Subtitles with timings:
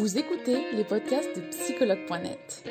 [0.00, 2.64] Vous écoutez les podcasts de psychologue.net.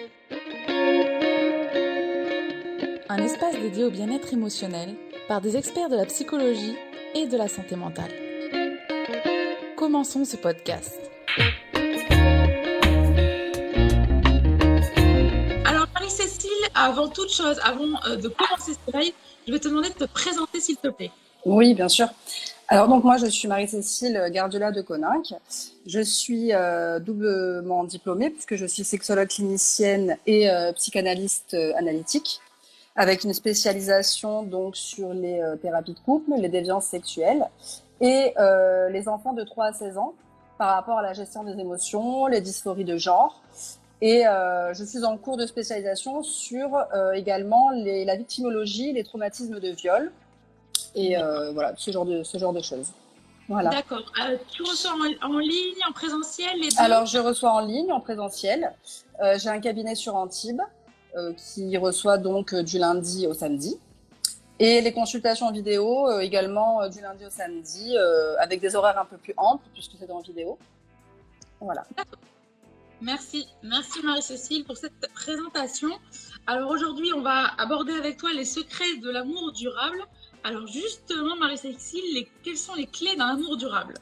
[3.08, 4.96] Un espace dédié au bien-être émotionnel
[5.28, 6.74] par des experts de la psychologie
[7.14, 8.10] et de la santé mentale.
[9.78, 11.00] Commençons ce podcast.
[15.66, 19.14] Alors Marie-Cécile, avant toute chose, avant euh, de commencer ce live,
[19.48, 21.12] je vais te demander de te présenter s'il te plaît.
[21.46, 22.08] Oui, bien sûr.
[22.72, 25.34] Alors donc moi je suis Marie-Cécile Gardiola de Coninck.
[25.88, 32.42] Je suis euh, doublement diplômée puisque je suis sexologue clinicienne et euh, psychanalyste euh, analytique
[32.96, 37.48] avec une spécialisation donc sur les thérapies de couple, les déviances sexuelles
[38.02, 38.34] et
[38.92, 40.14] les enfants de 3 à 16 ans
[40.58, 43.42] par rapport à la gestion des émotions, les dysphories de genre.
[44.02, 46.78] Et je suis en cours de spécialisation sur
[47.14, 50.12] également les, la victimologie, les traumatismes de viol
[50.96, 52.92] et euh, voilà, ce genre de, ce genre de choses.
[53.48, 53.70] Voilà.
[53.72, 54.04] D'accord.
[54.22, 58.00] Euh, tu reçois en, ligne, en présentiel les deux Alors, je reçois en ligne, en
[58.00, 58.74] présentiel.
[59.24, 60.62] Euh, j'ai un cabinet sur Antibes
[61.38, 63.80] qui reçoit donc du lundi au samedi.
[64.60, 67.98] Et les consultations vidéo également du lundi au samedi
[68.38, 70.60] avec des horaires un peu plus amples puisque c'est en vidéo.
[71.60, 71.84] Voilà.
[73.02, 75.90] Merci, merci Marie-Cécile pour cette présentation.
[76.48, 80.04] Alors aujourd'hui, on va aborder avec toi les secrets de l'amour durable.
[80.44, 83.96] Alors justement, Marie-Cécile, quelles sont les clés d'un amour durable?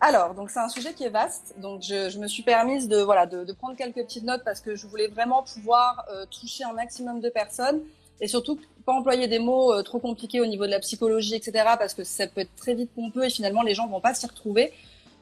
[0.00, 3.26] Alors, donc c'est un sujet qui est vaste, donc je, me suis permise de voilà
[3.26, 7.20] de, prendre quelques petites notes parce que je voulais vraiment pouvoir euh, toucher un maximum
[7.20, 7.80] de personnes
[8.20, 11.64] et surtout pas employer des mots euh, trop compliqués au niveau de la psychologie, etc.
[11.78, 14.26] Parce que ça peut être très vite pompeux et finalement les gens vont pas s'y
[14.26, 14.72] retrouver.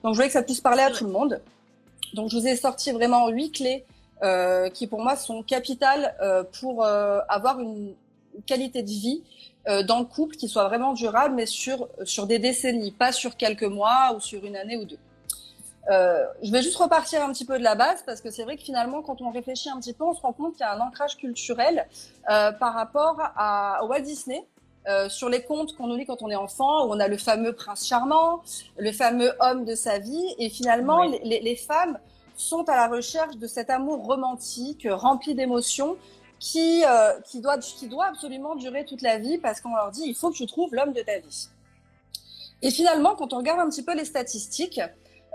[0.03, 1.41] Donc je voulais que ça puisse parler à tout le monde.
[2.13, 3.85] Donc je vous ai sorti vraiment huit clés
[4.23, 6.15] euh, qui pour moi sont capitales
[6.61, 7.95] pour avoir une
[8.47, 9.23] qualité de vie
[9.67, 13.63] dans le couple qui soit vraiment durable, mais sur, sur des décennies, pas sur quelques
[13.63, 14.99] mois ou sur une année ou deux.
[15.91, 18.57] Euh, je vais juste repartir un petit peu de la base parce que c'est vrai
[18.57, 20.75] que finalement, quand on réfléchit un petit peu, on se rend compte qu'il y a
[20.75, 21.87] un ancrage culturel
[22.31, 24.45] euh, par rapport à, Walt Disney.
[24.87, 27.17] Euh, sur les contes qu'on nous lit quand on est enfant, où on a le
[27.17, 28.43] fameux prince charmant,
[28.77, 31.99] le fameux homme de sa vie, et finalement, les, les, femmes
[32.37, 35.97] sont à la recherche de cet amour romantique, rempli d'émotions,
[36.45, 40.03] qui, euh, qui, doit, qui doit absolument durer toute la vie parce qu'on leur dit
[40.05, 41.49] il faut que tu trouves l'homme de ta vie.
[42.61, 44.79] Et finalement, quand on regarde un petit peu les statistiques,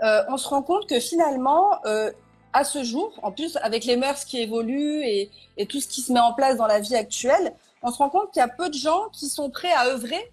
[0.04, 2.12] euh, on se rend compte que finalement, euh,
[2.52, 6.00] à ce jour, en plus avec les mœurs qui évoluent et, et, tout ce qui
[6.00, 8.48] se met en place dans la vie actuelle, on se rend compte qu'il y a
[8.48, 10.30] peu de gens qui sont prêts à œuvrer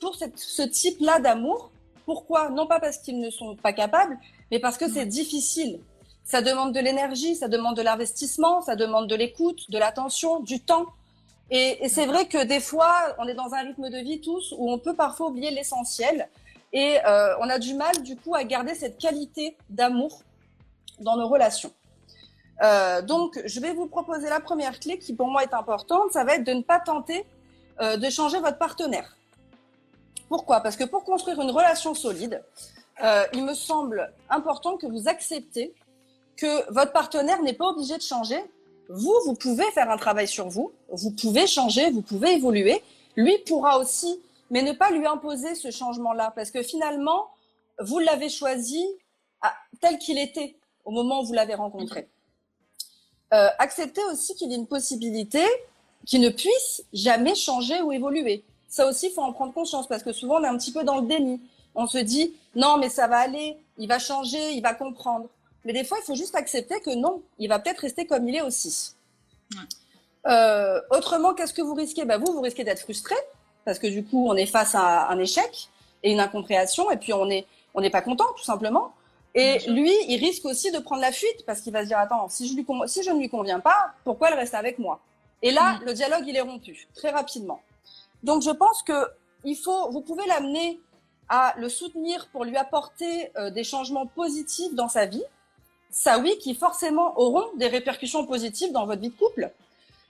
[0.00, 1.70] pour cette, ce type-là d'amour.
[2.06, 2.50] Pourquoi?
[2.50, 4.18] Non pas parce qu'ils ne sont pas capables,
[4.50, 5.78] mais parce que c'est difficile.
[6.28, 10.60] Ça demande de l'énergie, ça demande de l'investissement, ça demande de l'écoute, de l'attention, du
[10.60, 10.84] temps.
[11.50, 14.70] Et, c'est vrai que des fois, on est dans un rythme de vie tous où
[14.70, 16.28] on peut parfois oublier l'essentiel.
[16.74, 20.20] Et euh, on a du mal, du coup, à garder cette qualité d'amour
[21.00, 21.72] dans nos relations.
[22.62, 26.12] Euh, donc, je vais vous proposer la première clé qui, pour moi, est importante.
[26.12, 27.24] Ça va être de ne pas tenter
[27.80, 29.16] euh, de changer votre partenaire.
[30.28, 30.60] Pourquoi?
[30.60, 32.44] Parce que pour construire une relation solide,
[33.32, 35.72] il me semble important que vous acceptez
[36.38, 38.40] que votre partenaire n'est pas obligé de changer.
[38.88, 42.82] Vous, vous pouvez faire un travail sur vous, vous pouvez changer, vous pouvez évoluer.
[43.16, 44.18] Lui pourra aussi,
[44.50, 47.26] mais ne pas lui imposer ce changement-là, parce que finalement,
[47.80, 48.82] vous l'avez choisi
[49.80, 52.08] tel qu'il était au moment où vous l'avez rencontré.
[53.34, 55.44] Euh, acceptez aussi qu'il y ait une possibilité
[56.06, 58.44] qu'il ne puisse jamais changer ou évoluer.
[58.68, 60.84] Ça aussi, il faut en prendre conscience, parce que souvent, on est un petit peu
[60.84, 61.40] dans le déni.
[61.74, 65.28] On se dit, non, mais ça va aller, il va changer, il va comprendre.
[65.64, 68.36] Mais des fois, il faut juste accepter que non, il va peut-être rester comme il
[68.36, 68.94] est aussi.
[70.26, 72.04] Euh, autrement, qu'est-ce que vous risquez?
[72.04, 73.16] Bah, Vous, vous risquez d'être frustré,
[73.64, 75.68] parce que du coup, on est face à un échec
[76.02, 78.92] et une incompréhension, et puis on n'est on n'est pas content, tout simplement.
[79.34, 82.28] Et lui, il risque aussi de prendre la fuite, parce qu'il va se dire, attends,
[82.28, 85.00] si je, lui, si je ne lui conviens pas, pourquoi elle reste avec moi?
[85.42, 85.84] Et là, mm.
[85.84, 87.60] le dialogue, il est rompu, très rapidement.
[88.22, 89.06] Donc, je pense que
[89.44, 90.80] il faut, vous pouvez l'amener
[91.28, 95.22] à le soutenir pour lui apporter euh, des changements positifs dans sa vie,
[95.90, 99.50] ça oui, qui forcément auront des répercussions positives dans votre vie de couple,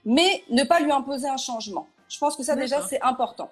[0.05, 1.87] mais ne pas lui imposer un changement.
[2.09, 3.51] Je pense que ça déjà, c'est important.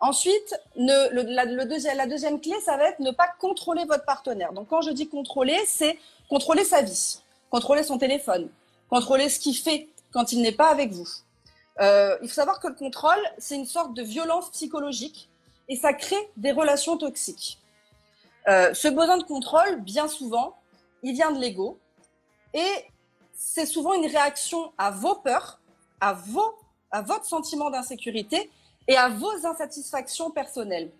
[0.00, 3.84] Ensuite, ne, le, la, le deuxième, la deuxième clé, ça va être ne pas contrôler
[3.84, 4.52] votre partenaire.
[4.52, 7.20] Donc quand je dis contrôler, c'est contrôler sa vie,
[7.50, 8.48] contrôler son téléphone,
[8.90, 11.08] contrôler ce qu'il fait quand il n'est pas avec vous.
[11.80, 15.28] Euh, il faut savoir que le contrôle, c'est une sorte de violence psychologique
[15.68, 17.58] et ça crée des relations toxiques.
[18.48, 20.57] Euh, ce besoin de contrôle, bien souvent,
[21.02, 21.78] il vient de l'ego
[22.54, 22.84] et
[23.32, 25.60] c'est souvent une réaction à vos peurs,
[26.00, 26.54] à vos,
[26.90, 28.50] à votre sentiment d'insécurité
[28.86, 30.90] et à vos insatisfactions personnelles.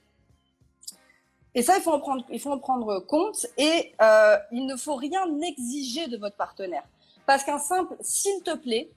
[1.54, 4.76] Et ça, il faut en prendre, il faut en prendre compte et euh, il ne
[4.76, 6.84] faut rien exiger de votre partenaire.
[7.26, 8.90] Parce qu'un simple s'il te plaît,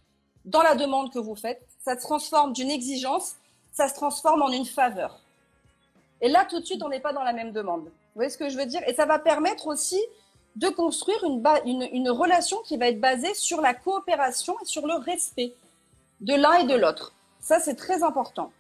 [0.46, 3.36] dans la demande que vous faites, ça se transforme d'une exigence,
[3.72, 5.20] ça se transforme en une faveur.
[6.22, 7.86] Et là, tout de suite, on n'est pas dans la même demande.
[7.86, 8.82] Vous voyez ce que je veux dire?
[8.88, 10.00] Et ça va permettre aussi
[10.56, 15.54] de construire une, relation qui va être basée sur la coopération et sur le respect
[16.20, 17.14] de l'un et de l'autre.
[17.40, 18.52] Ça, c'est très important.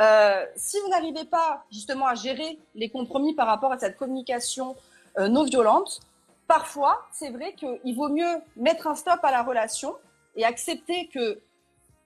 [0.00, 4.74] Euh, si vous n'arrivez pas justement à gérer les compromis par rapport à cette communication
[5.18, 6.00] euh, non violente,
[6.48, 9.94] parfois, c'est vrai qu'il vaut mieux mettre un stop à la relation
[10.34, 11.40] et accepter que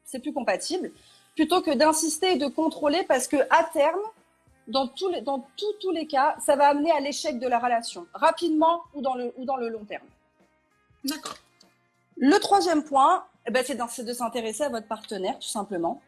[0.05, 0.93] c'est plus compatible,
[1.35, 4.01] plutôt que d'insister et de contrôler parce que à terme,
[4.69, 8.07] dans tous les, dans tous les cas, ça va amener à l'échec de la relation,
[8.15, 10.07] rapidement ou dans le, ou dans le long terme.
[11.05, 11.37] D'accord.
[12.17, 16.01] Le troisième point, eh ben, c'est de s'intéresser à votre partenaire, tout simplement.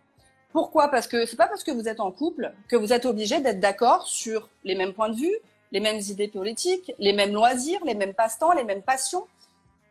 [0.53, 0.89] Pourquoi?
[0.89, 3.61] Parce que c'est pas parce que vous êtes en couple que vous êtes obligé d'être
[3.61, 5.37] d'accord sur les mêmes points de vue,
[5.73, 9.27] les mêmes idées politiques, les mêmes loisirs, les mêmes passe-temps, les mêmes passions.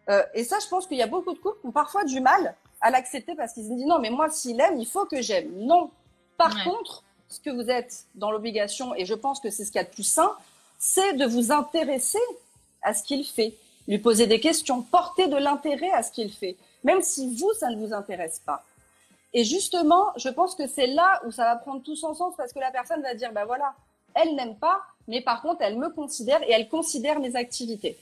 [0.09, 2.19] Euh, et ça, je pense qu'il y a beaucoup de couples qui ont parfois du
[2.19, 5.21] mal à l'accepter parce qu'ils se disent non, mais moi, s'il aime, il faut que
[5.21, 5.51] j'aime.
[5.55, 5.91] Non.
[6.37, 9.79] Par contre, ce que vous êtes dans l'obligation, et je pense que c'est ce qu'il
[9.79, 10.31] y a de plus sain,
[10.79, 12.19] c'est de vous intéresser
[12.81, 13.55] à ce qu'il fait,
[13.87, 17.69] lui poser des questions, porter de l'intérêt à ce qu'il fait, même si vous, ça
[17.69, 18.63] ne vous intéresse pas.
[19.33, 22.53] Et justement, je pense que c'est là où ça va prendre tout son sens parce
[22.53, 23.73] que la personne va dire, ben voilà,
[24.15, 27.97] elle n'aime pas, mais par contre, elle me considère et elle considère mes activités.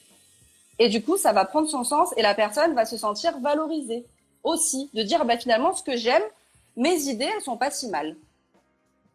[0.77, 4.05] Et du coup, ça va prendre son sens et la personne va se sentir valorisée
[4.43, 6.23] aussi, de dire, bah, finalement, ce que j'aime,
[6.75, 8.15] mes idées, elles sont pas si mal.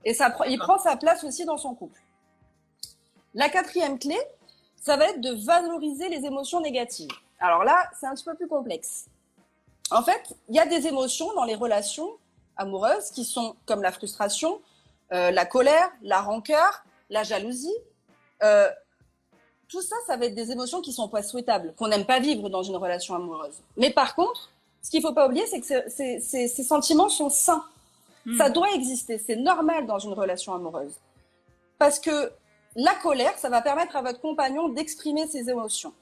[0.04, 2.00] Et ça, il prend sa place aussi dans son couple.
[3.34, 4.18] La quatrième clé,
[4.76, 7.10] ça va être de valoriser les émotions négatives.
[7.38, 9.06] Alors là, c'est un petit peu plus complexe.
[9.90, 12.10] En fait, il y a des émotions dans les relations
[12.56, 14.60] amoureuses qui sont comme la frustration,
[15.12, 17.74] euh, la colère, la rancœur, la jalousie.
[18.42, 18.68] Euh,
[19.68, 22.48] tout ça, ça va être des émotions qui sont pas souhaitables, qu'on n'aime pas vivre
[22.48, 23.62] dans une relation amoureuse.
[23.76, 24.50] Mais par contre,
[24.82, 27.64] ce qu'il faut pas oublier, c'est que ces sentiments sont sains.
[28.26, 28.36] Hmm.
[28.36, 30.94] Ça doit exister, c'est normal dans une relation amoureuse.
[31.78, 32.32] Parce que
[32.76, 35.92] la colère, ça va permettre à votre compagnon d'exprimer ses émotions.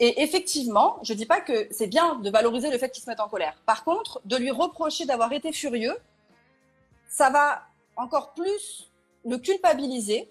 [0.00, 3.20] Et effectivement, je dis pas que c'est bien de valoriser le fait qu'il se mette
[3.20, 3.56] en colère.
[3.64, 5.96] Par contre, de lui reprocher d'avoir été furieux,
[7.08, 7.62] ça va
[7.96, 8.90] encore plus
[9.24, 10.28] le culpabiliser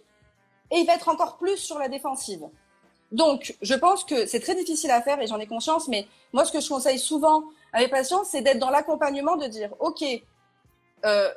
[0.72, 2.46] et il va être encore plus sur la défensive.
[3.12, 6.46] Donc, je pense que c'est très difficile à faire et j'en ai conscience, mais moi,
[6.46, 10.04] ce que je conseille souvent à mes patients, c'est d'être dans l'accompagnement, de dire, OK,
[11.06, 11.30] euh,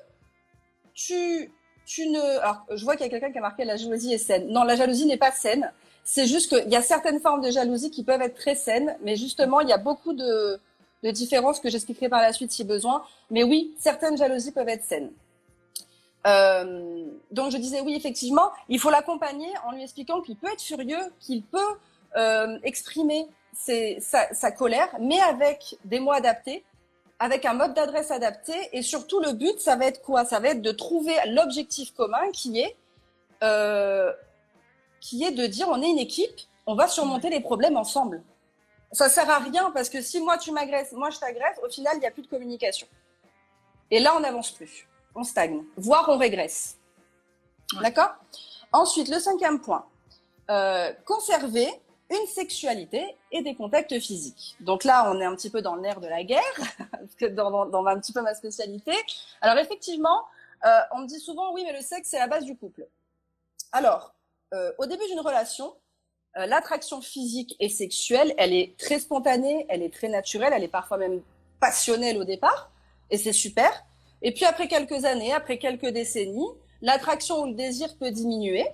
[0.94, 1.50] tu,
[1.84, 2.38] tu ne.
[2.40, 4.48] Alors, je vois qu'il y a quelqu'un qui a marqué la jalousie est saine.
[4.48, 5.72] Non, la jalousie n'est pas saine.
[6.04, 9.16] C'est juste qu'il y a certaines formes de jalousie qui peuvent être très saines, mais
[9.16, 10.60] justement, il y a beaucoup de,
[11.02, 13.02] de différences que j'expliquerai par la suite si besoin.
[13.30, 15.10] Mais oui, certaines jalousies peuvent être saines.
[16.26, 20.62] Euh, donc je disais oui, effectivement, il faut l'accompagner en lui expliquant qu'il peut être
[20.62, 21.58] furieux, qu'il peut
[22.16, 26.64] euh, exprimer sa, colère, mais avec des mots adaptés,
[27.18, 28.54] avec un mode d'adresse adapté.
[28.72, 30.24] Et surtout, le but, ça va être quoi?
[30.24, 32.76] Ça va être de trouver l'objectif commun qui est,
[33.42, 34.12] euh,
[35.00, 38.22] qui est de dire on est une équipe, on va surmonter les problèmes ensemble.
[38.92, 41.94] Ça sert à rien parce que si moi tu m'agresses, moi je t'agresse, au final,
[41.96, 42.86] il n'y a plus de communication.
[43.90, 44.88] Et là, on n'avance plus.
[45.14, 46.76] On stagne, voire on régresse.
[47.80, 48.10] D'accord?
[48.72, 49.86] Ensuite, le cinquième point.
[50.50, 51.68] Euh, conserver
[52.10, 54.56] une sexualité et des contacts physiques.
[54.60, 56.42] Donc là, on est un petit peu dans le nerf de la guerre,
[57.32, 58.92] dans, dans, un petit peu ma spécialité.
[59.40, 60.24] Alors effectivement,
[60.64, 62.86] euh, on me dit souvent, oui, mais le sexe, c'est la base du couple.
[63.72, 64.14] Alors,
[64.54, 65.74] euh, au début d'une relation,
[66.36, 70.68] euh, l'attraction physique et sexuelle, elle est très spontanée, elle est très naturelle, elle est
[70.68, 71.22] parfois même
[71.60, 72.70] passionnelle au départ,
[73.10, 73.84] et c'est super.
[74.22, 76.48] Et puis après quelques années, après quelques décennies,
[76.82, 78.66] l'attraction ou le désir peut diminuer,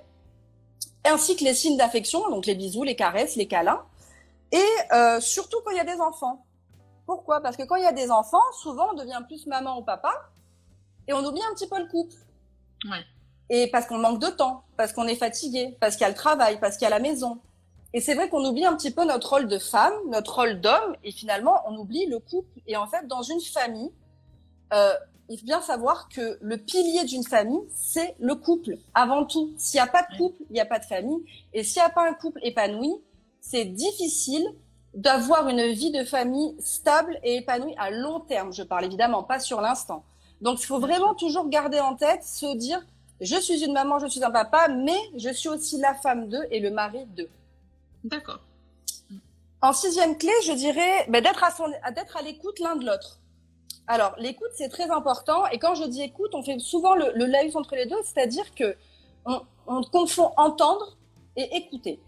[1.04, 3.82] ainsi que les signes d'affection, donc les bisous, les caresses, les câlins,
[4.50, 6.44] et euh, surtout quand il y a des enfants.
[7.06, 7.40] Pourquoi?
[7.40, 10.12] Parce que quand il y a des enfants, souvent on devient plus maman ou papa,
[11.08, 12.14] et on oublie un petit peu le couple.
[12.84, 13.04] Ouais.
[13.50, 16.14] Et parce qu'on manque de temps, parce qu'on est fatigué, parce qu'il y a le
[16.14, 17.40] travail, parce qu'il y a la maison.
[17.92, 20.96] Et c'est vrai qu'on oublie un petit peu notre rôle de femme, notre rôle d'homme,
[21.04, 22.60] et finalement on oublie le couple.
[22.66, 23.92] Et en fait, dans une famille,
[24.72, 24.94] euh,
[25.28, 29.52] il faut bien savoir que le pilier d'une famille, c'est le couple, avant tout.
[29.56, 31.24] S'il n'y a pas de couple, il n'y a pas de famille.
[31.52, 32.92] Et s'il n'y a pas un couple épanoui,
[33.40, 34.46] c'est difficile
[34.94, 38.52] d'avoir une vie de famille stable et épanouie à long terme.
[38.52, 40.04] Je parle évidemment pas sur l'instant.
[40.40, 42.84] Donc, il faut vraiment toujours garder en tête, se dire,
[43.20, 46.44] je suis une maman, je suis un papa, mais je suis aussi la femme d'eux
[46.50, 47.30] et le mari d'eux.
[48.04, 48.40] D'accord.
[49.60, 53.20] En sixième clé, je dirais ben, d'être à, d'être à l'écoute l'un de l'autre.
[53.86, 55.46] Alors, l'écoute, c'est très important.
[55.48, 58.54] Et quand je dis écoute, on fait souvent le, le laïus entre les deux, c'est-à-dire
[58.54, 58.76] que
[59.66, 60.96] on confond entendre
[61.36, 62.00] et écouter.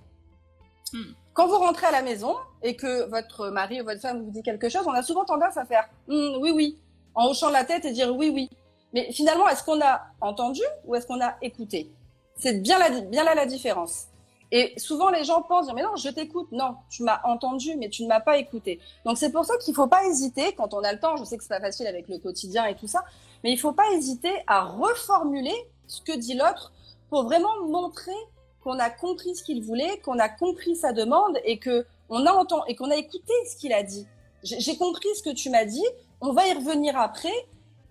[0.92, 1.12] Hmm.
[1.32, 4.42] Quand vous rentrez à la maison et que votre mari ou votre femme vous dit
[4.42, 6.78] quelque chose, on a souvent tendance à faire hmm, oui, oui,
[7.14, 8.50] en hochant la tête et dire oui, oui.
[8.92, 11.90] Mais finalement, est-ce qu'on a entendu ou est-ce qu'on a écouté?
[12.36, 14.06] C'est bien, bien là la différence.
[14.56, 16.46] Et souvent, les gens pensent, mais non, je t'écoute.
[16.52, 18.78] Non, tu m'as entendu, mais tu ne m'as pas écouté.
[19.04, 21.24] Donc, c'est pour ça qu'il ne faut pas hésiter, quand on a le temps, je
[21.24, 23.04] sais que c'est pas facile avec le quotidien et tout ça,
[23.42, 25.56] mais il ne faut pas hésiter à reformuler
[25.88, 26.72] ce que dit l'autre
[27.10, 28.14] pour vraiment montrer
[28.62, 32.32] qu'on a compris ce qu'il voulait, qu'on a compris sa demande et que on a
[32.32, 34.06] entendu et qu'on a écouté ce qu'il a dit.
[34.44, 35.84] J'ai compris ce que tu m'as dit.
[36.20, 37.34] On va y revenir après,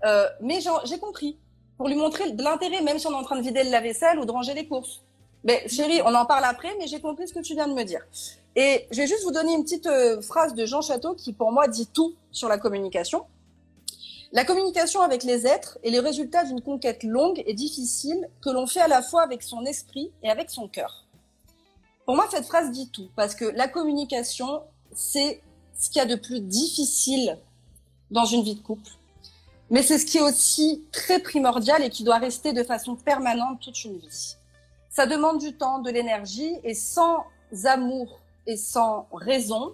[0.05, 1.37] euh, mais j'ai compris
[1.77, 4.17] pour lui montrer de l'intérêt, même si on est en train de vider le lave-vaisselle
[4.17, 5.03] ou de ranger les courses.
[5.43, 7.83] Mais chérie, on en parle après, mais j'ai compris ce que tu viens de me
[7.83, 8.01] dire.
[8.55, 11.51] Et je vais juste vous donner une petite euh, phrase de Jean Château qui, pour
[11.51, 13.25] moi, dit tout sur la communication.
[14.31, 18.65] La communication avec les êtres est le résultat d'une conquête longue et difficile que l'on
[18.67, 21.05] fait à la fois avec son esprit et avec son cœur.
[22.05, 25.41] Pour moi, cette phrase dit tout, parce que la communication, c'est
[25.77, 27.37] ce qu'il y a de plus difficile
[28.11, 28.91] dans une vie de couple.
[29.69, 33.59] Mais c'est ce qui est aussi très primordial et qui doit rester de façon permanente
[33.61, 34.35] toute une vie.
[34.93, 37.25] Ça demande du temps, de l'énergie, et sans
[37.65, 39.73] amour et sans raison,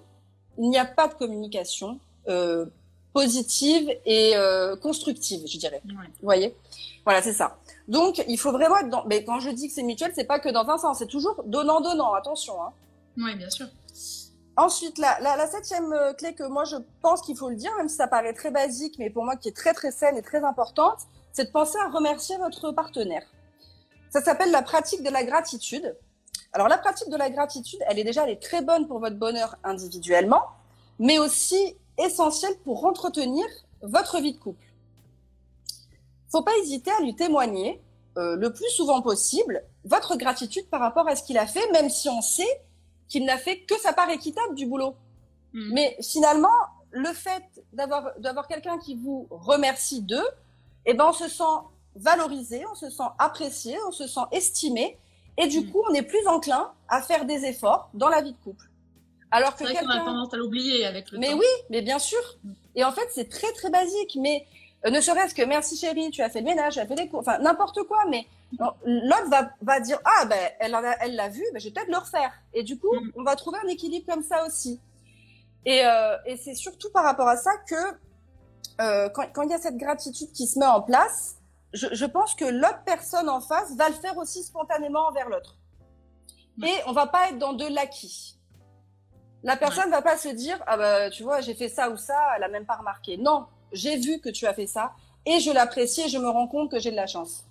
[0.58, 2.00] il n'y a pas de communication
[2.30, 2.66] euh,
[3.14, 5.82] positive et euh, constructive, je dirais.
[5.86, 6.56] Vous voyez?
[7.04, 7.58] Voilà, c'est ça.
[7.90, 9.04] Donc, il faut vraiment être dans...
[9.06, 11.44] Mais quand je dis que c'est mutuel, c'est pas que dans un sens, c'est toujours
[11.46, 12.62] donnant-donnant, attention.
[12.62, 12.72] Hein.
[13.18, 13.68] Oui, bien sûr.
[14.56, 17.72] Ensuite, la, la, la, septième euh, clé que moi je pense qu'il faut le dire,
[17.78, 20.22] même si ça paraît très basique, mais pour moi qui est très très saine et
[20.22, 21.00] très importante,
[21.32, 23.24] c'est de penser à remercier votre partenaire.
[24.10, 25.96] Ça s'appelle la pratique de la gratitude.
[26.54, 29.18] Alors la pratique de la gratitude, elle est déjà elle est très bonne pour votre
[29.18, 30.42] bonheur individuellement,
[30.98, 33.46] mais aussi essentielle pour entretenir
[33.82, 34.66] votre vie de couple.
[36.32, 37.82] Faut pas hésiter à lui témoigner
[38.18, 41.90] euh, le plus souvent possible votre gratitude par rapport à ce qu'il a fait, même
[41.90, 42.62] si on sait
[43.08, 44.96] qu'il n'a fait que sa part équitable du boulot.
[45.54, 45.72] Hmm.
[45.74, 46.50] Mais finalement,
[46.92, 50.28] le fait d'avoir d'avoir quelqu'un qui vous remercie d'eux,
[50.86, 51.44] eh ben on se sent
[51.96, 54.98] valorisé, on se sent apprécié, on se sent estimé,
[55.38, 55.72] et du mm.
[55.72, 58.66] coup, on est plus enclin à faire des efforts dans la vie de couple.
[59.32, 61.38] Alors que quelqu'un a tendance à l'oublier avec le mais temps.
[61.38, 62.20] Mais oui, mais bien sûr.
[62.76, 64.18] Et en fait, c'est très très basique.
[64.20, 64.46] Mais
[64.86, 67.08] euh, ne serait-ce que merci chérie, tu as fait le ménage, tu as fait les
[67.08, 68.06] cours, enfin n'importe quoi.
[68.10, 68.26] Mais
[68.86, 71.98] l'autre va, va dire ah ben elle elle l'a vu, ben, je vais peut-être le
[71.98, 72.32] refaire.
[72.54, 73.12] Et du coup, mm.
[73.18, 74.80] on va trouver un équilibre comme ça aussi.
[75.66, 77.76] Et, euh, et c'est surtout par rapport à ça que
[78.82, 81.39] euh, quand, quand il y a cette gratitude qui se met en place,
[81.74, 85.56] je, je pense que l'autre personne en face va le faire aussi spontanément envers l'autre.
[86.64, 88.36] Et on va pas être dans de l'acquis.
[89.44, 91.98] La personne ne va pas se dire ah bah tu vois j'ai fait ça ou
[91.98, 93.18] ça, elle a même pas remarqué.
[93.18, 94.94] Non, j'ai vu que tu as fait ça
[95.26, 97.46] et je l'apprécie et je me rends compte que j'ai de la chance.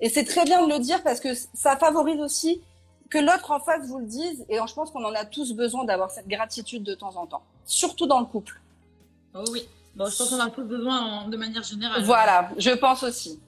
[0.00, 2.62] Et c'est très bien de le dire parce que ça favorise aussi
[3.10, 5.84] que l'autre en face vous le dise et je pense qu'on en a tous besoin
[5.84, 8.60] d'avoir cette gratitude de temps en temps, surtout dans le couple.
[9.34, 12.02] Oh oui, bon, je pense qu'on en a tous besoin de manière générale.
[12.02, 13.40] Voilà, je pense aussi.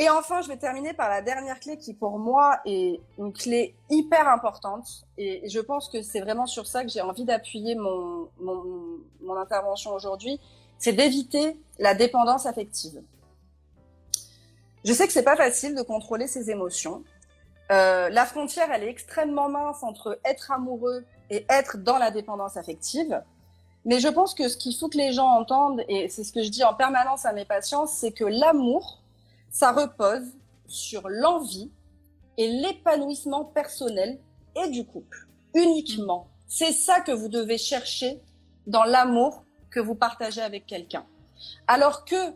[0.00, 3.74] Et enfin, je vais terminer par la dernière clé qui, pour moi, est une clé
[3.90, 5.04] hyper importante.
[5.18, 8.30] Et je pense que c'est vraiment sur ça que j'ai envie d'appuyer mon,
[9.36, 10.40] intervention aujourd'hui.
[10.78, 13.02] C'est d'éviter la dépendance affective.
[14.86, 17.04] Je sais que c'est pas facile de contrôler ses émotions.
[17.70, 22.56] Euh, la frontière, elle est extrêmement mince entre être amoureux et être dans la dépendance
[22.56, 23.22] affective.
[23.84, 26.42] Mais je pense que ce qu'il faut que les gens entendent, et c'est ce que
[26.42, 28.99] je dis en permanence à mes patients, c'est que l'amour,
[29.50, 30.32] ça repose
[30.66, 31.70] sur l'envie
[32.36, 34.20] et l'épanouissement personnel
[34.56, 36.28] et du couple, uniquement.
[36.46, 38.20] C'est ça que vous devez chercher
[38.66, 41.06] dans l'amour que vous partagez avec quelqu'un.
[41.66, 42.34] Alors que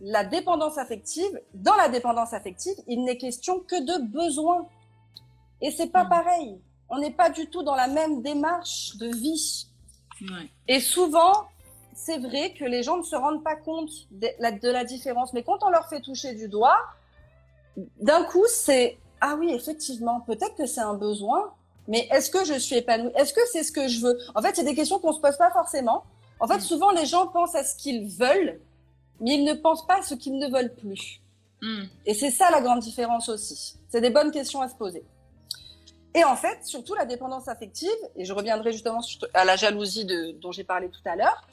[0.00, 4.68] la dépendance affective, dans la dépendance affective, il n'est question que de besoin.
[5.60, 6.08] Et c'est pas hmm.
[6.08, 6.60] pareil.
[6.88, 9.68] On n'est pas du tout dans la même démarche de vie.
[10.68, 11.32] Et souvent,
[11.94, 15.32] c'est vrai que les gens ne se rendent pas compte de la, différence.
[15.32, 16.78] Mais quand on leur fait toucher du doigt,
[18.00, 21.54] d'un coup, c'est ah oui, effectivement, peut-être que c'est un besoin,
[21.86, 23.12] mais est-ce que je suis épanouie?
[23.14, 24.18] Est-ce que c'est ce que je veux?
[24.34, 26.04] En fait, c'est des questions qu'on se pose pas forcément.
[26.40, 26.60] En fait, mm.
[26.60, 28.60] souvent, les gens pensent à ce qu'ils veulent,
[29.20, 31.20] mais ils ne pensent pas à ce qu'ils ne veulent plus.
[31.62, 31.84] Mm.
[32.06, 33.76] Et c'est ça la grande différence aussi.
[33.88, 35.04] C'est des bonnes questions à se poser.
[36.14, 39.00] Et en fait, surtout la dépendance affective, et je reviendrai justement
[39.32, 41.46] à la jalousie de, dont j'ai parlé tout à l'heure,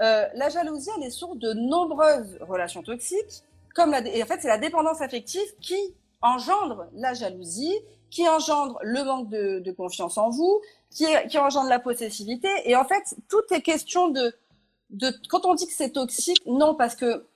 [0.00, 3.42] euh, la jalousie, elle est source de nombreuses relations toxiques.
[3.74, 7.74] Comme la, et en fait, c'est la dépendance affective qui engendre la jalousie,
[8.10, 10.60] qui engendre le manque de, de confiance en vous,
[10.90, 12.48] qui, qui, engendre la possessivité.
[12.64, 14.32] Et en fait, tout est question de,
[14.90, 17.26] de quand on dit que c'est toxique, non, parce que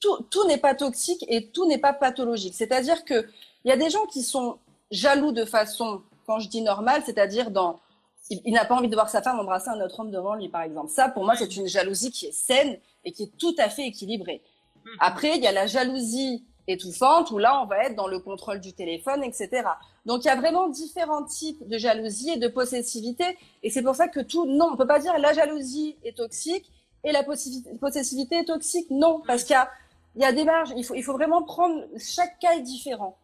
[0.00, 2.54] tout, tout n'est pas toxique et tout n'est pas pathologique.
[2.54, 3.26] C'est-à-dire que
[3.64, 4.58] il y a des gens qui sont
[4.90, 7.80] jaloux de façon, quand je dis normale, c'est-à-dire dans
[8.30, 10.62] il, n'a pas envie de voir sa femme embrasser un autre homme devant lui, par
[10.62, 10.90] exemple.
[10.90, 13.86] Ça, pour moi, c'est une jalousie qui est saine et qui est tout à fait
[13.86, 14.42] équilibrée.
[14.84, 14.92] Mhm.
[15.00, 18.60] Après, il y a la jalousie étouffante où là, on va être dans le contrôle
[18.60, 19.62] du téléphone, etc.
[20.04, 23.38] Donc, il y a vraiment différents types de jalousie et de possessivité.
[23.62, 26.70] Et c'est pour ça que tout, non, on peut pas dire la jalousie est toxique
[27.04, 28.90] et la possessivité est toxique.
[28.90, 29.70] Non, parce qu'il y a,
[30.16, 30.72] il y a des marges.
[30.76, 33.16] Il faut, il faut vraiment prendre, chaque cas est différent.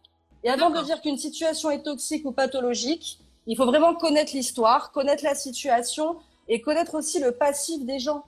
[0.45, 4.91] Et avant de dire qu'une situation est toxique ou pathologique, il faut vraiment connaître l'histoire,
[4.91, 8.23] connaître la situation et connaître aussi le passif des gens.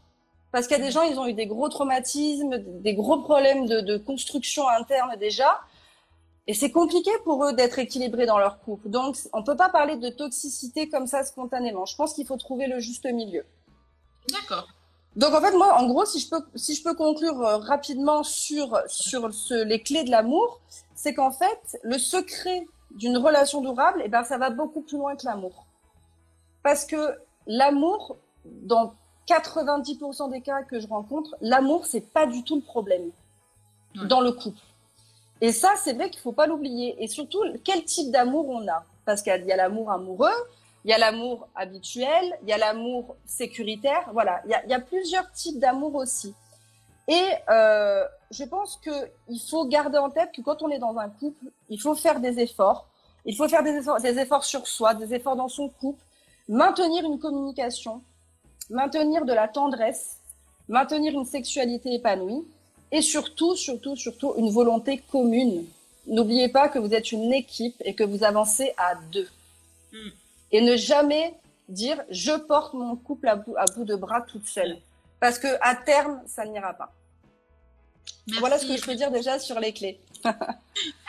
[0.51, 3.65] Parce qu'il y a des gens, ils ont eu des gros traumatismes, des gros problèmes
[3.65, 5.59] de, construction interne déjà.
[6.47, 8.89] Et c'est compliqué pour eux d'être équilibrés dans leur couple.
[8.89, 11.85] Donc, on peut pas parler de toxicité comme ça spontanément.
[11.85, 13.45] Je pense qu'il faut trouver le juste milieu.
[14.31, 14.67] D'accord.
[15.15, 18.23] Donc, en fait, moi, en gros, si je peux, si je peux conclure euh, rapidement
[18.23, 20.61] sur, sur ce, les clés de l'amour,
[20.93, 25.15] c'est qu'en fait, le secret d'une relation durable, eh ben, ça va beaucoup plus loin
[25.15, 25.65] que l'amour.
[26.63, 28.93] Parce que l'amour, dans
[29.27, 33.11] 90% des cas que je rencontre, l'amour, c'est pas du tout le problème
[33.95, 34.59] dans le couple.
[35.41, 36.95] Et ça, c'est vrai qu'il faut pas l'oublier.
[37.03, 38.83] Et surtout, quel type d'amour on a?
[39.05, 40.33] Parce qu'il y a l'amour amoureux,
[40.85, 44.09] il y a l'amour habituel, il y a l'amour sécuritaire.
[44.13, 46.33] Voilà, il y a, il y a plusieurs types d'amour aussi.
[47.07, 51.09] Et euh, je pense qu'il faut garder en tête que quand on est dans un
[51.09, 52.87] couple, il faut faire des efforts.
[53.25, 56.01] Il faut faire des efforts, des efforts sur soi, des efforts dans son couple,
[56.47, 58.01] maintenir une communication,
[58.69, 60.17] maintenir de la tendresse,
[60.67, 62.43] maintenir une sexualité épanouie
[62.91, 65.65] et surtout, surtout, surtout une volonté commune.
[66.07, 69.27] N'oubliez pas que vous êtes une équipe et que vous avancez à deux.
[69.91, 70.09] Hmm.
[70.51, 71.33] Et ne jamais
[71.67, 74.77] dire je porte mon couple à bout, à bout de bras toute seule
[75.19, 76.93] parce que à terme, ça n'ira pas.
[78.39, 79.99] Voilà ce que je peux dire déjà sur les clés.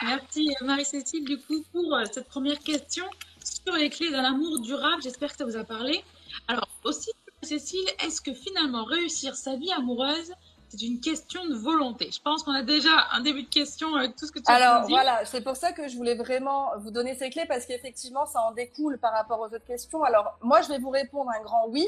[0.03, 3.05] Merci Marie-Cécile du coup pour euh, cette première question
[3.43, 5.01] sur les clés d'un amour durable.
[5.01, 6.03] J'espère que ça vous a parlé.
[6.47, 7.11] Alors aussi,
[7.41, 10.33] Cécile, est-ce que finalement réussir sa vie amoureuse,
[10.69, 12.09] c'est une question de volonté?
[12.11, 14.57] Je pense qu'on a déjà un début de question avec tout ce que tu as
[14.57, 14.63] dit.
[14.63, 18.25] Alors voilà, c'est pour ça que je voulais vraiment vous donner ces clés parce qu'effectivement,
[18.25, 20.03] ça en découle par rapport aux autres questions.
[20.03, 21.87] Alors moi, je vais vous répondre un grand oui,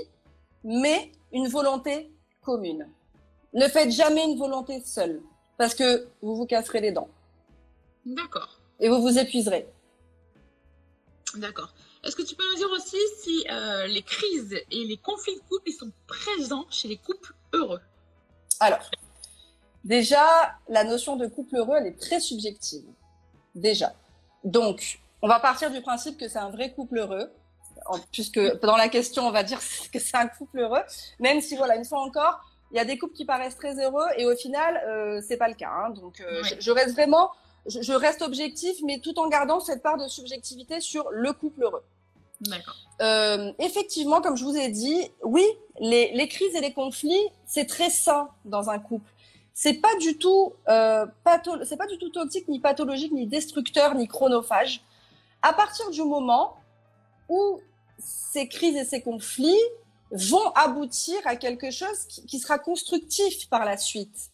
[0.63, 2.87] mais une volonté commune.
[3.53, 5.21] Ne faites jamais une volonté seule,
[5.57, 7.09] parce que vous vous casserez les dents.
[8.05, 8.59] D'accord.
[8.79, 9.67] Et vous vous épuiserez.
[11.35, 11.73] D'accord.
[12.03, 15.41] Est-ce que tu peux nous dire aussi si euh, les crises et les conflits de
[15.41, 17.81] couple ils sont présents chez les couples heureux?
[18.59, 18.89] Alors,
[19.83, 22.85] déjà, la notion de couple heureux, elle est très subjective.
[23.53, 23.93] Déjà.
[24.43, 27.29] Donc, on va partir du principe que c'est un vrai couple heureux
[28.11, 29.59] puisque dans la question, on va dire
[29.93, 30.81] que c'est un couple heureux,
[31.19, 32.39] même si, voilà, une fois encore,
[32.71, 35.47] il y a des couples qui paraissent très heureux et au final, euh, c'est pas
[35.47, 35.71] le cas.
[35.71, 35.89] Hein.
[35.91, 37.31] donc, euh, je, reste vraiment,
[37.65, 41.83] je, reste objectif, mais tout en gardant cette part de subjectivité sur le couple heureux.
[43.01, 45.45] Euh, effectivement, comme je vous ai dit, oui,
[45.79, 49.11] les, les crises et les conflits, c'est très sain dans un couple.
[49.61, 51.05] C'est pas du tout, euh,
[51.65, 54.85] c'est pas du tout toxique, ni pathologique, ni destructeur, ni chronophage.
[55.41, 56.55] À partir du moment
[57.27, 57.59] où
[57.99, 59.59] ces crises et ces conflits
[60.11, 64.31] vont aboutir à quelque chose qui, sera constructif par la suite.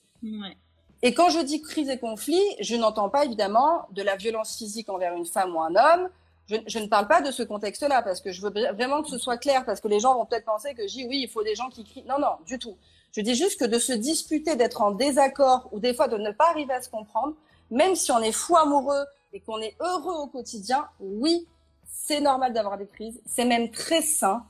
[1.01, 4.89] Et quand je dis crise et conflit, je n'entends pas évidemment de la violence physique
[4.89, 6.09] envers une femme ou un homme.
[6.47, 9.37] Je, ne parle pas de ce contexte-là parce que je veux vraiment que ce soit
[9.37, 11.69] clair parce que les gens vont peut-être penser que j'ai oui, il faut des gens
[11.69, 12.05] qui crient.
[12.07, 12.77] Non, non, du tout.
[13.11, 16.31] Je dis juste que de se disputer, d'être en désaccord ou des fois de ne
[16.31, 17.33] pas arriver à se comprendre,
[17.71, 21.47] même si on est fou amoureux et qu'on est heureux au quotidien, oui,
[21.95, 24.45] c'est normal d'avoir des crises, c'est même très sain.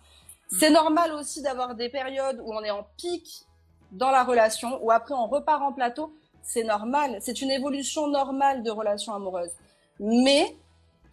[0.60, 3.45] C'est normal aussi d'avoir des périodes où on est en pic
[3.91, 6.13] dans la relation, où après on repart en plateau.
[6.43, 9.51] C'est normal, c'est une évolution normale de relation amoureuse.
[9.99, 10.55] Mais,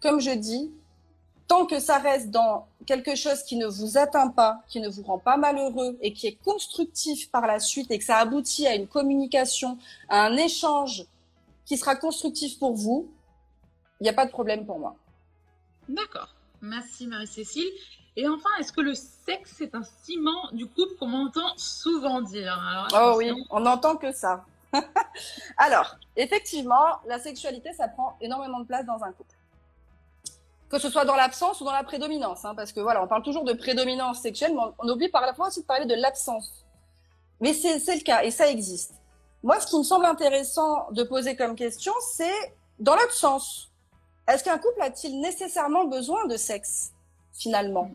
[0.01, 0.71] comme je dis,
[1.47, 5.03] tant que ça reste dans quelque chose qui ne vous atteint pas, qui ne vous
[5.03, 8.75] rend pas malheureux et qui est constructif par la suite et que ça aboutit à
[8.75, 9.77] une communication,
[10.09, 11.05] à un échange
[11.65, 13.07] qui sera constructif pour vous,
[13.99, 14.95] il n'y a pas de problème pour moi.
[15.89, 16.29] D'accord.
[16.61, 17.69] Merci Marie-Cécile.
[18.15, 22.87] Et enfin, est-ce que le sexe est un ciment du couple qu'on entend souvent dire?
[22.93, 24.45] Oh oui, on n'entend que ça.
[25.57, 29.35] Alors, effectivement, la sexualité, ça prend énormément de place dans un couple.
[30.69, 33.23] Que ce soit dans l'absence ou dans la prédominance, hein, parce que voilà, on parle
[33.23, 36.65] toujours de prédominance sexuelle, mais on, oublie par la fois aussi de parler de l'absence.
[37.41, 38.93] Mais c'est le cas et ça existe.
[39.43, 43.72] Moi, ce qui me semble intéressant de poser comme question, c'est dans l'absence
[44.27, 46.91] est-ce qu'un couple a-t-il nécessairement besoin de sexe,
[47.33, 47.91] finalement?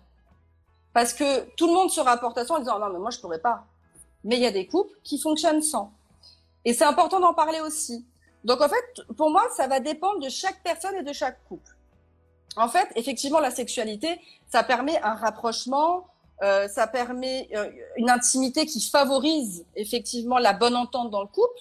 [0.93, 3.19] Parce que tout le monde se rapporte à ça en disant non, mais moi, je
[3.19, 3.64] pourrais pas.
[4.25, 5.93] Mais il y a des couples qui fonctionnent sans.
[6.64, 8.05] Et c'est important d'en parler aussi.
[8.45, 11.77] Donc, en fait, pour moi, ça va dépendre de chaque personne et de chaque couple.
[12.57, 16.07] En fait, effectivement, la sexualité, ça permet un rapprochement,
[16.43, 21.61] euh, ça permet euh, une intimité qui favorise effectivement la bonne entente dans le couple.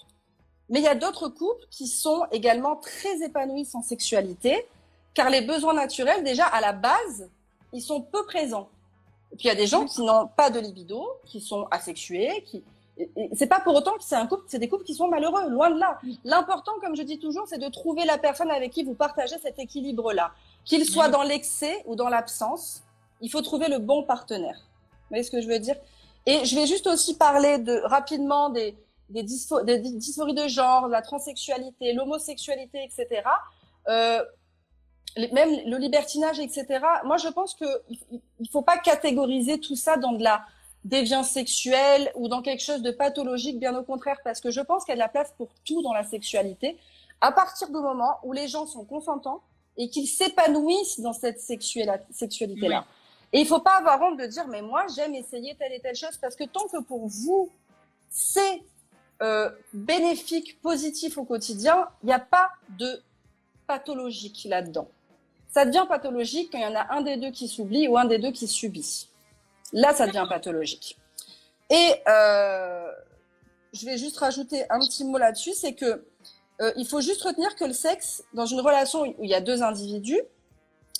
[0.69, 4.65] Mais il y a d'autres couples qui sont également très épanouis sans sexualité,
[5.13, 7.29] car les besoins naturels, déjà à la base,
[7.73, 8.69] ils sont peu présents.
[9.31, 12.43] Et puis il y a des gens qui n'ont pas de libido, qui sont asexués,
[12.45, 12.63] qui
[13.33, 15.69] c'est pas pour autant que c'est un couple, c'est des couples qui sont malheureux, loin
[15.69, 15.99] de là.
[16.23, 19.59] L'important, comme je dis toujours, c'est de trouver la personne avec qui vous partagez cet
[19.59, 20.31] équilibre-là,
[20.65, 22.81] qu'il soit dans l'excès ou dans l'absence.
[23.21, 24.57] Il faut trouver le bon partenaire.
[24.91, 25.75] Vous voyez ce que je veux dire?
[26.25, 28.75] Et je vais juste aussi parler de rapidement des
[29.09, 33.23] des, des dysphories de genre, la transsexualité, l'homosexualité, etc.
[33.87, 34.21] Euh,
[35.33, 36.65] même le libertinage, etc.
[37.05, 37.65] Moi, je pense que
[38.39, 40.43] il faut pas catégoriser tout ça dans de la
[40.83, 44.83] déviance sexuelle ou dans quelque chose de pathologique, bien au contraire, parce que je pense
[44.85, 46.77] qu'il y a de la place pour tout dans la sexualité,
[47.19, 49.41] à partir du moment où les gens sont consentants
[49.75, 52.85] et qu'ils s'épanouissent dans cette sexualité-là.
[53.33, 55.95] Et il faut pas avoir honte de dire, mais moi, j'aime essayer telle et telle
[55.95, 57.51] chose, parce que tant que pour vous,
[58.09, 58.61] c'est
[59.21, 63.01] euh, bénéfique, positif au quotidien, il n'y a pas de
[63.65, 64.87] pathologique là-dedans.
[65.49, 68.05] Ça devient pathologique quand il y en a un des deux qui s'oublie ou un
[68.05, 69.09] des deux qui subit.
[69.73, 70.97] Là, ça devient pathologique.
[71.69, 72.91] Et euh,
[73.73, 76.05] je vais juste rajouter un petit mot là-dessus, c'est que
[76.61, 79.41] euh, il faut juste retenir que le sexe, dans une relation où il y a
[79.41, 80.21] deux individus,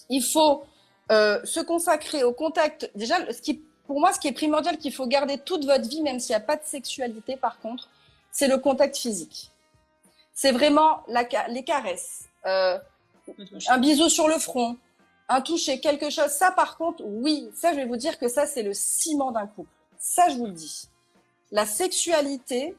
[0.09, 0.63] il faut
[1.11, 2.91] euh, se consacrer au contact.
[2.95, 6.01] Déjà, ce qui, pour moi, ce qui est primordial, qu'il faut garder toute votre vie,
[6.01, 7.89] même s'il n'y a pas de sexualité, par contre,
[8.37, 9.51] c'est le contact physique.
[10.31, 12.77] C'est vraiment la, les caresses, euh,
[13.67, 14.77] un bisou sur le front,
[15.27, 16.27] un toucher, quelque chose.
[16.27, 19.47] Ça, par contre, oui, ça, je vais vous dire que ça, c'est le ciment d'un
[19.47, 19.71] couple.
[19.97, 20.87] Ça, je vous le dis.
[21.51, 22.75] La sexualité,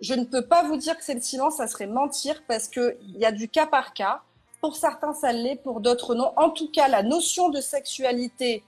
[0.00, 2.98] je ne peux pas vous dire que c'est le silence, ça serait mentir parce que
[3.00, 4.22] il y a du cas par cas.
[4.60, 6.32] Pour certains, ça l'est, pour d'autres, non.
[6.36, 8.64] En tout cas, la notion de sexualité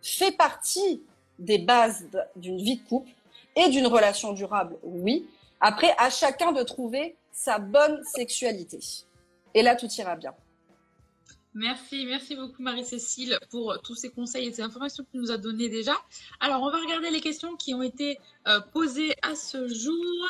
[0.00, 1.02] fait partie
[1.40, 3.10] des bases d'une vie de couple
[3.56, 5.28] et d'une relation durable, oui.
[5.60, 8.78] Après, à chacun de trouver sa bonne sexualité.
[9.54, 10.34] Et là, tout ira bien.
[11.54, 15.38] Merci, merci beaucoup Marie-Cécile pour tous ces conseils et ces informations que tu nous as
[15.38, 15.94] données déjà.
[16.38, 20.28] Alors, on va regarder les questions qui ont été euh, posées à ce jour.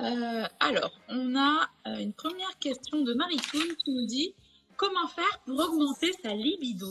[0.00, 4.34] Euh, alors, on a euh, une première question de Marie Toon qui nous dit
[4.76, 6.90] comment faire pour augmenter sa libido?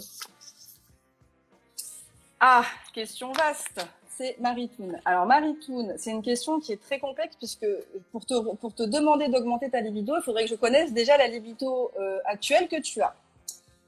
[2.40, 3.86] Ah, question vaste
[4.20, 5.00] c'est Maritoun.
[5.06, 7.66] Alors Maritoun, c'est une question qui est très complexe puisque
[8.12, 11.28] pour te, pour te demander d'augmenter ta libido, il faudrait que je connaisse déjà la
[11.28, 13.16] libido euh, actuelle que tu as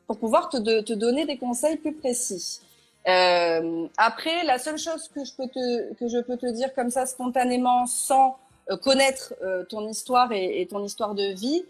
[0.08, 2.62] pour pouvoir te, donner des conseils plus précis.
[3.08, 6.92] Euh, après, la seule chose que je peux te que je peux te dire comme
[6.92, 8.38] ça spontanément sans
[8.70, 9.34] euh, connaître
[9.68, 11.66] ton histoire et, et, ton histoire de vie,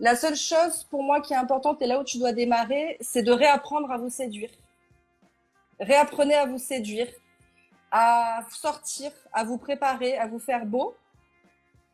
[0.00, 3.22] la seule chose pour moi qui est importante et là où tu dois démarrer, c'est
[3.22, 4.50] de réapprendre à vous séduire.
[5.78, 7.06] Réapprenez à vous séduire
[7.92, 10.96] à sortir, à vous préparer, à vous faire beau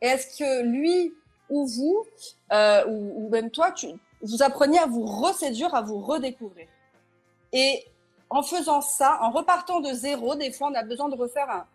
[0.01, 1.13] est-ce que lui
[1.49, 2.05] ou vous,
[2.53, 3.87] euh, ou, même toi, tu,
[4.21, 6.67] vous appreniez à vous reséduire, à vous redécouvrir
[7.51, 7.85] Et
[8.29, 11.65] en faisant ça, en repartant de zéro, des fois on a besoin de refaire un,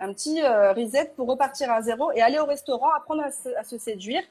[0.00, 3.48] un petit euh, reset pour repartir à zéro et aller au restaurant, apprendre à se,
[3.56, 4.22] à se séduire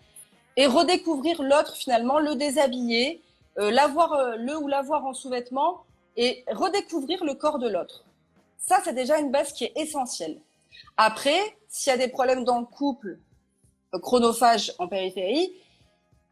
[0.55, 3.21] et redécouvrir l'autre finalement, le déshabiller,
[3.59, 5.83] euh, l'avoir, euh, le ou l'avoir en sous-vêtements
[6.15, 8.03] et redécouvrir le corps de l'autre.
[8.57, 10.41] Ça, c'est déjà une base qui est essentielle.
[10.97, 11.39] Après,
[11.69, 13.19] s'il y a des problèmes dans le couple,
[13.93, 15.51] euh, chronophage en périphérie,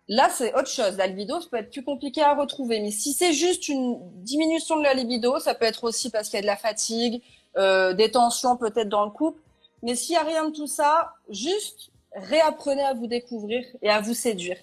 [0.08, 0.98] là, c'est autre chose.
[0.98, 2.80] La libido, ça peut être plus compliqué à retrouver.
[2.80, 6.38] Mais si c'est juste une diminution de la libido, ça peut être aussi parce qu'il
[6.38, 7.22] y a de la fatigue,
[7.58, 9.40] euh, des tensions peut-être dans le couple.
[9.84, 14.02] Mais s'il n'y a rien de tout ça, juste réapprenez à vous découvrir et à
[14.02, 14.58] vous séduire.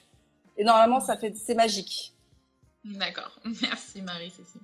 [0.56, 2.12] Et normalement, ça fait, c'est magique.
[2.84, 3.38] D'accord.
[3.62, 4.60] Merci Marie-Cécile.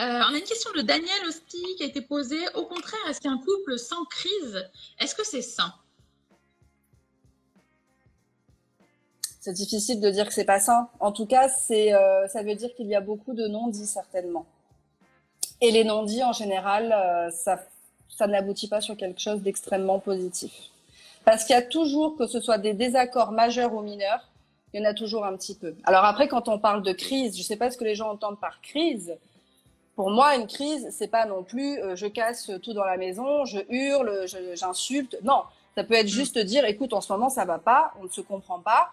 [0.00, 2.40] Euh, on a une question de Daniel Osti qui a été posée.
[2.54, 4.66] Au contraire, est-ce qu'un couple sans crise,
[4.98, 5.74] est-ce que c'est sain?
[9.40, 10.88] C'est difficile de dire que c'est pas sain.
[11.00, 14.46] En tout cas, c'est, euh, ça veut dire qu'il y a beaucoup de non-dits certainement.
[15.60, 17.60] Et les non-dits, en général, euh, ça,
[18.08, 20.52] ça n'aboutit pas sur quelque chose d'extrêmement positif.
[21.24, 24.28] Parce qu'il y a toujours, que ce soit des désaccords majeurs ou mineurs,
[24.72, 25.74] il y en a toujours un petit peu.
[25.84, 28.10] Alors après, quand on parle de crise, je ne sais pas ce que les gens
[28.10, 29.14] entendent par crise,
[29.94, 33.44] pour moi, une crise, c'est pas non plus euh, je casse tout dans la maison,
[33.44, 35.18] je hurle, j'insulte.
[35.22, 35.42] Non,
[35.74, 36.08] ça peut être mm.
[36.08, 38.92] juste dire écoute, en ce moment ça va pas, on ne se comprend pas.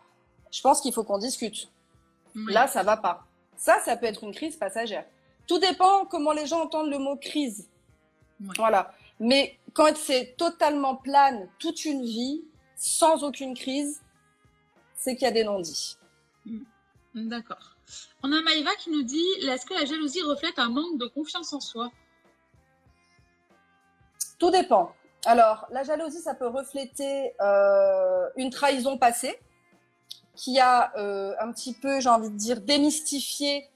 [0.52, 1.70] Je pense qu'il faut qu'on discute.
[2.36, 3.26] Là, ça va pas.
[3.58, 5.06] Ça, ça peut être une crise passagère.
[5.48, 7.68] Tout dépend comment les gens entendent le mot crise.
[8.40, 8.94] Voilà.
[9.20, 12.44] Mais quand c'est totalement plane toute une vie,
[12.76, 14.02] sans aucune crise,
[14.96, 15.98] c'est qu'il y a des non-dits.
[16.46, 16.60] Mm.
[17.16, 17.76] D'accord.
[18.24, 21.54] On a Maïva qui nous dit est-ce que la jalousie reflète un manque de confiance
[21.54, 21.90] en soi?
[24.38, 24.94] Tout dépend.
[25.26, 29.38] Alors, la jalousie, ça peut refléter euh, une trahison passée
[30.36, 33.68] qui a euh, un petit peu, j'ai envie de dire, démystifié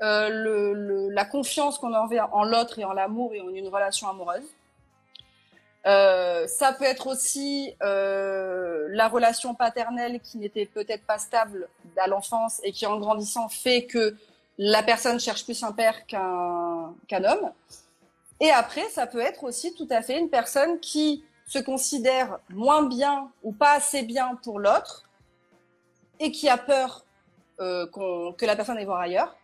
[0.00, 4.44] euh, la confiance qu'on avait en l'autre et en l'amour et en une relation amoureuse.
[5.86, 12.06] Euh, ça peut être aussi euh, la relation paternelle qui n'était peut-être pas stable à
[12.06, 14.14] l'enfance et qui en grandissant fait que
[14.58, 17.50] la personne cherche plus un père qu'un qu'un homme.
[18.40, 22.82] Et après, ça peut être aussi tout à fait une personne qui se considère moins
[22.82, 25.04] bien ou pas assez bien pour l'autre
[26.20, 27.04] et qui a peur
[27.60, 29.36] euh, que la personne aille voir ailleurs.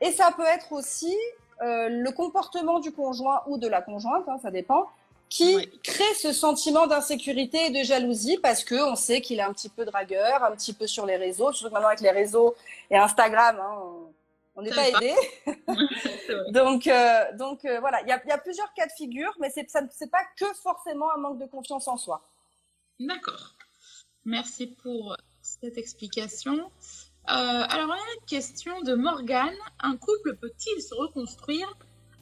[0.00, 1.14] Et ça peut être aussi
[1.62, 4.88] euh, le comportement du conjoint ou de la conjointe, hein, ça dépend,
[5.30, 9.52] qui crée ce sentiment d'insécurité et de jalousie parce que on sait qu'il est un
[9.52, 12.56] petit peu dragueur, un petit peu sur les réseaux, surtout maintenant avec les réseaux
[12.90, 13.78] et Instagram, hein,
[14.56, 15.14] on n'est pas aidé.
[16.50, 19.50] donc, euh, donc euh, voilà, il y a, y a, plusieurs cas de figure, mais
[19.50, 22.20] c'est c'est pas que forcément un manque de confiance en soi.
[22.98, 23.54] D'accord.
[24.24, 26.70] Merci pour cette explication.
[27.28, 29.54] Euh, alors, il y a une question de Morgane.
[29.78, 31.72] Un couple peut-il se reconstruire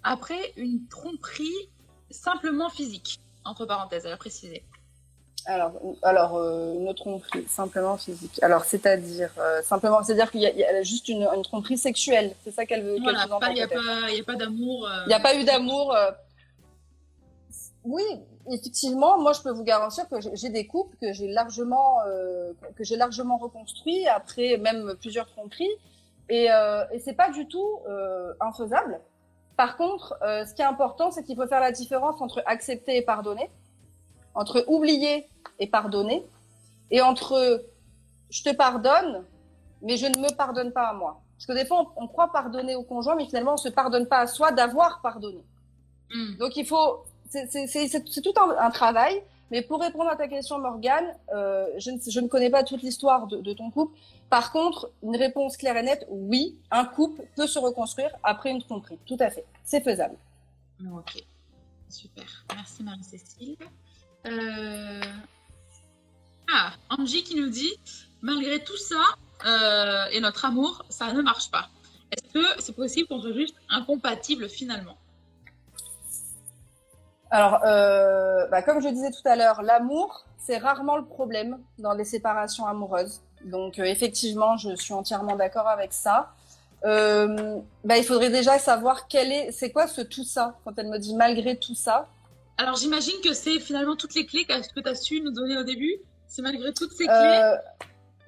[0.03, 1.71] après une tromperie
[2.11, 4.64] simplement physique, entre parenthèses, elle a précisé.
[5.49, 8.38] Alors, alors euh, une tromperie simplement physique.
[8.42, 12.35] Alors, c'est-à-dire euh, simplement, c'est-à-dire qu'il y, a juste une, tromperie sexuelle.
[12.44, 12.97] C'est ça qu'elle veut.
[12.97, 13.27] il n'y a,
[14.25, 14.87] pas d'amour.
[14.87, 15.97] Euh, il n'y a pas eu d'amour.
[17.85, 18.03] Oui,
[18.53, 22.01] effectivement, moi, je peux vous garantir que j'ai des couples que j'ai largement
[22.77, 25.71] que j'ai largement reconstruits après même plusieurs tromperies,
[26.29, 26.49] et,
[26.92, 27.79] et c'est pas du tout
[28.40, 29.01] infaisable.
[29.59, 32.97] Par contre, euh, ce qui est important, c'est qu'il faut faire la différence entre accepter
[32.97, 33.51] et pardonner,
[34.37, 36.25] entre oublier et pardonner,
[36.92, 37.64] et entre
[38.31, 39.25] je te pardonne,
[39.83, 41.21] mais je ne me pardonne pas à moi.
[41.37, 44.21] Parce que des fois, on, croit pardonner au conjoint, mais finalement, on se pardonne pas
[44.21, 45.44] à soi d'avoir pardonné.
[46.14, 46.37] Hmm.
[46.37, 49.21] Donc, il faut, c'est tout un, un, travail.
[49.51, 53.39] Mais pour répondre à ta question, Morgane, euh, je, ne, connais pas toute l'histoire de,
[53.39, 53.97] de, ton couple.
[54.29, 58.63] Par contre, une réponse claire et nette, oui, un couple peut se reconstruire après une
[58.63, 58.99] tromperie.
[59.07, 59.45] Tout à fait.
[59.65, 60.17] C'est faisable.
[60.93, 61.23] Ok.
[61.89, 62.45] Super.
[62.55, 63.57] Merci Marie-Cécile.
[64.27, 65.01] Euh...
[66.53, 67.73] Ah, Angie qui nous dit,
[68.23, 69.03] malgré tout ça
[69.47, 71.69] euh, et notre amour, ça ne marche pas.
[72.11, 74.97] Est-ce que c'est possible qu'on soit juste incompatible finalement?
[77.31, 81.93] Alors, euh, bah, comme je disais tout à l'heure, l'amour, c'est rarement le problème dans
[81.93, 83.21] les séparations amoureuses.
[83.45, 86.31] Donc, euh, effectivement, je suis entièrement d'accord avec ça.
[86.85, 90.88] Euh, bah, il faudrait déjà savoir quel est, c'est quoi ce tout ça quand elle
[90.88, 92.09] me dit malgré tout ça.
[92.57, 95.64] Alors, j'imagine que c'est finalement toutes les clés que tu as su nous donner au
[95.64, 95.97] début.
[96.27, 97.57] C'est malgré toutes ces clés.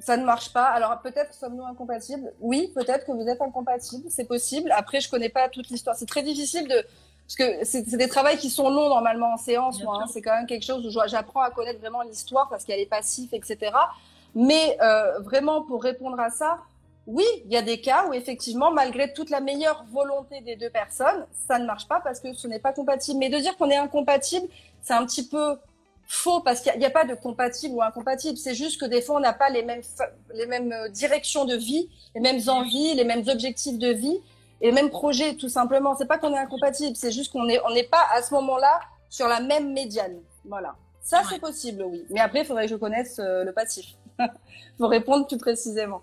[0.00, 0.64] Ça ne marche pas.
[0.64, 2.32] Alors peut-être sommes-nous incompatibles?
[2.40, 4.08] Oui, peut-être que vous êtes incompatibles.
[4.08, 4.72] C'est possible.
[4.72, 5.94] Après, je connais pas toute l'histoire.
[5.94, 6.84] C'est très difficile de
[7.30, 9.80] parce que c'est des travaux qui sont longs normalement en séance.
[9.82, 10.06] Hein.
[10.12, 13.28] c'est quand même quelque chose où j'apprends à connaître vraiment l'histoire parce qu'elle est passive,
[13.32, 13.70] etc.
[14.34, 16.58] Mais euh, vraiment, pour répondre à ça,
[17.06, 20.70] oui, il y a des cas où effectivement, malgré toute la meilleure volonté des deux
[20.70, 23.20] personnes, ça ne marche pas parce que ce n'est pas compatible.
[23.20, 24.48] Mais de dire qu'on est incompatible,
[24.82, 25.56] c'est un petit peu
[26.08, 28.38] faux parce qu'il n'y a, pas de compatible ou incompatible.
[28.38, 29.82] C'est juste que des fois, on n'a pas les mêmes,
[30.34, 34.18] les mêmes euh, directions de vie, les mêmes envies, les mêmes objectifs de vie
[34.60, 35.96] et même projet, tout simplement.
[35.96, 38.80] C'est pas qu'on est incompatible, c'est juste qu'on n'est on n'est pas à ce moment-là
[39.08, 40.20] sur la même médiane.
[40.44, 40.76] Voilà.
[41.02, 42.04] Ça, c'est possible, oui.
[42.10, 43.86] Mais après, il faudrait que je connaisse euh, le passif
[44.78, 46.02] pour répondre plus précisément.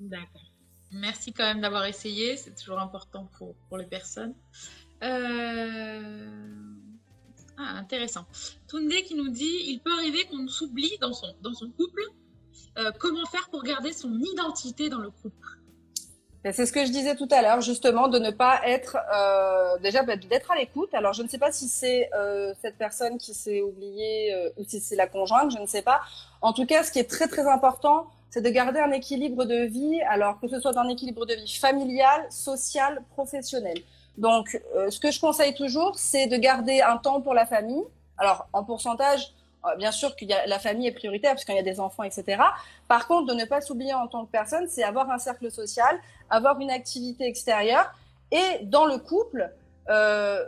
[0.00, 0.50] D'accord.
[0.92, 2.36] Merci quand même d'avoir essayé.
[2.36, 4.34] C'est toujours important pour, pour les personnes.
[5.02, 6.26] Euh...
[7.58, 8.24] Ah, intéressant.
[8.68, 12.02] Tunde qui nous dit il peut arriver qu'on s'oublie dans son, dans son couple.
[12.78, 15.59] Euh, comment faire pour garder son identité dans le couple?
[16.44, 20.02] C'est ce que je disais tout à l'heure, justement, de ne pas être euh, déjà
[20.02, 20.92] bah, d'être à l'écoute.
[20.94, 24.64] Alors, je ne sais pas si c'est euh, cette personne qui s'est oubliée euh, ou
[24.66, 26.00] si c'est la conjointe, je ne sais pas.
[26.40, 29.66] En tout cas, ce qui est très très important, c'est de garder un équilibre de
[29.66, 30.00] vie.
[30.08, 33.78] Alors que ce soit un équilibre de vie familial, social, professionnel.
[34.16, 37.84] Donc, euh, ce que je conseille toujours, c'est de garder un temps pour la famille.
[38.16, 39.32] Alors, en pourcentage,
[39.76, 42.42] bien sûr que la famille est prioritaire parce qu'il y a des enfants, etc.
[42.88, 46.00] Par contre, de ne pas s'oublier en tant que personne, c'est avoir un cercle social,
[46.28, 47.92] avoir une activité extérieure
[48.30, 49.50] et dans le couple.
[49.88, 50.44] Euh,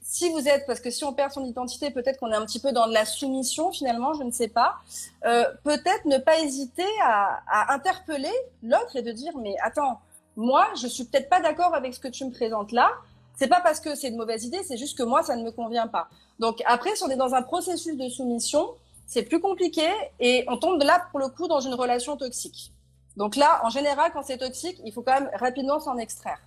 [0.00, 2.60] si vous êtes, parce que si on perd son identité, peut-être qu'on est un petit
[2.60, 4.76] peu dans de la soumission finalement, je ne sais pas.
[5.24, 10.00] Euh, peut-être ne pas hésiter à, à interpeller l'autre et de dire mais attends,
[10.36, 12.90] moi je suis peut-être pas d'accord avec ce que tu me présentes là.
[13.36, 15.52] C'est pas parce que c'est une mauvaise idée, c'est juste que moi ça ne me
[15.52, 16.08] convient pas.
[16.38, 18.70] Donc après, si on est dans un processus de soumission,
[19.06, 19.86] c'est plus compliqué
[20.18, 22.72] et on tombe là pour le coup dans une relation toxique.
[23.16, 26.40] Donc là, en général, quand c'est toxique, il faut quand même rapidement s'en extraire.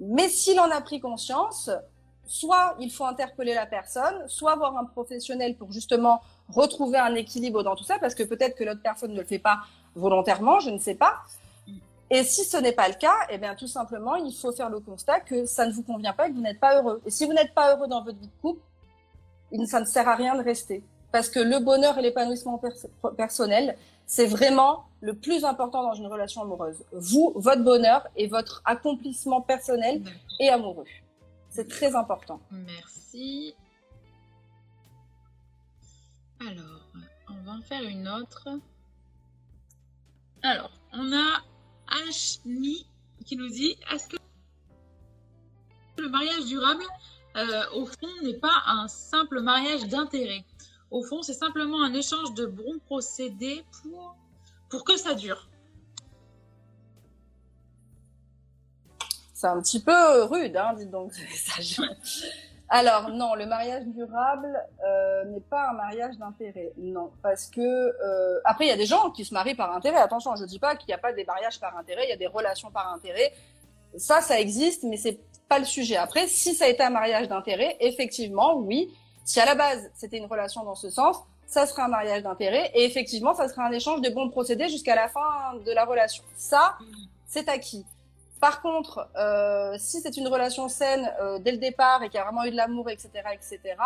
[0.00, 1.70] Mais s'il en a pris conscience,
[2.24, 7.62] soit il faut interpeller la personne, soit voir un professionnel pour justement retrouver un équilibre
[7.64, 9.58] dans tout ça, parce que peut-être que l'autre personne ne le fait pas
[9.96, 11.16] volontairement, je ne sais pas.
[12.10, 14.80] Et si ce n'est pas le cas, eh bien tout simplement, il faut faire le
[14.80, 17.00] constat que ça ne vous convient pas et que vous n'êtes pas heureux.
[17.06, 18.60] Et si vous n'êtes pas heureux dans votre vie de couple,
[19.66, 20.82] ça ne sert à rien de rester.
[21.12, 22.60] Parce que le bonheur et l'épanouissement
[23.16, 26.84] personnel, c'est vraiment le plus important dans une relation amoureuse.
[26.92, 30.02] Vous, votre bonheur et votre accomplissement personnel
[30.40, 30.86] et amoureux.
[31.48, 32.40] C'est très important.
[32.50, 33.54] Merci.
[36.40, 36.92] Alors,
[37.28, 38.48] on va en faire une autre.
[40.42, 41.42] Alors, on a
[42.08, 42.86] Ashmi
[43.24, 44.16] qui nous dit Est-ce que
[45.98, 46.82] le mariage durable,
[47.36, 50.44] euh, au fond, n'est pas un simple mariage d'intérêt?
[50.90, 54.16] Au fond, c'est simplement un échange de bons procédés pour,
[54.68, 55.48] pour que ça dure.
[59.34, 61.12] C'est un petit peu rude, hein, dites donc.
[62.72, 64.56] Alors non, le mariage durable
[64.86, 66.72] euh, n'est pas un mariage d'intérêt.
[66.78, 69.96] Non, parce que euh, après il y a des gens qui se marient par intérêt.
[69.96, 72.16] Attention, je dis pas qu'il n'y a pas des mariages par intérêt, il y a
[72.16, 73.32] des relations par intérêt.
[73.96, 75.96] Ça, ça existe, mais c'est pas le sujet.
[75.96, 78.88] Après, si ça a été un mariage d'intérêt, effectivement, oui.
[79.24, 82.70] Si à la base c'était une relation dans ce sens, ça sera un mariage d'intérêt
[82.74, 86.22] et effectivement, ça sera un échange de bons procédés jusqu'à la fin de la relation.
[86.36, 86.76] Ça,
[87.26, 87.84] c'est acquis.
[88.40, 92.20] Par contre, euh, si c'est une relation saine euh, dès le départ et qu'il y
[92.20, 93.76] a vraiment eu de l'amour, etc., etc.,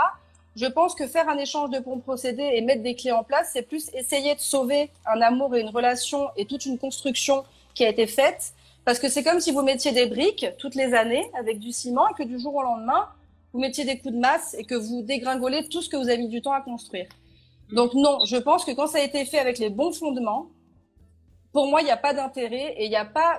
[0.57, 3.51] je pense que faire un échange de bons procédés et mettre des clés en place,
[3.53, 7.85] c'est plus essayer de sauver un amour et une relation et toute une construction qui
[7.85, 8.53] a été faite.
[8.85, 12.07] Parce que c'est comme si vous mettiez des briques toutes les années avec du ciment
[12.09, 13.09] et que du jour au lendemain,
[13.53, 16.19] vous mettiez des coups de masse et que vous dégringolez tout ce que vous avez
[16.19, 17.07] mis du temps à construire.
[17.73, 20.51] Donc non, je pense que quand ça a été fait avec les bons fondements,
[21.55, 23.39] pour moi, il n'y a pas d'intérêt et il n'y a pas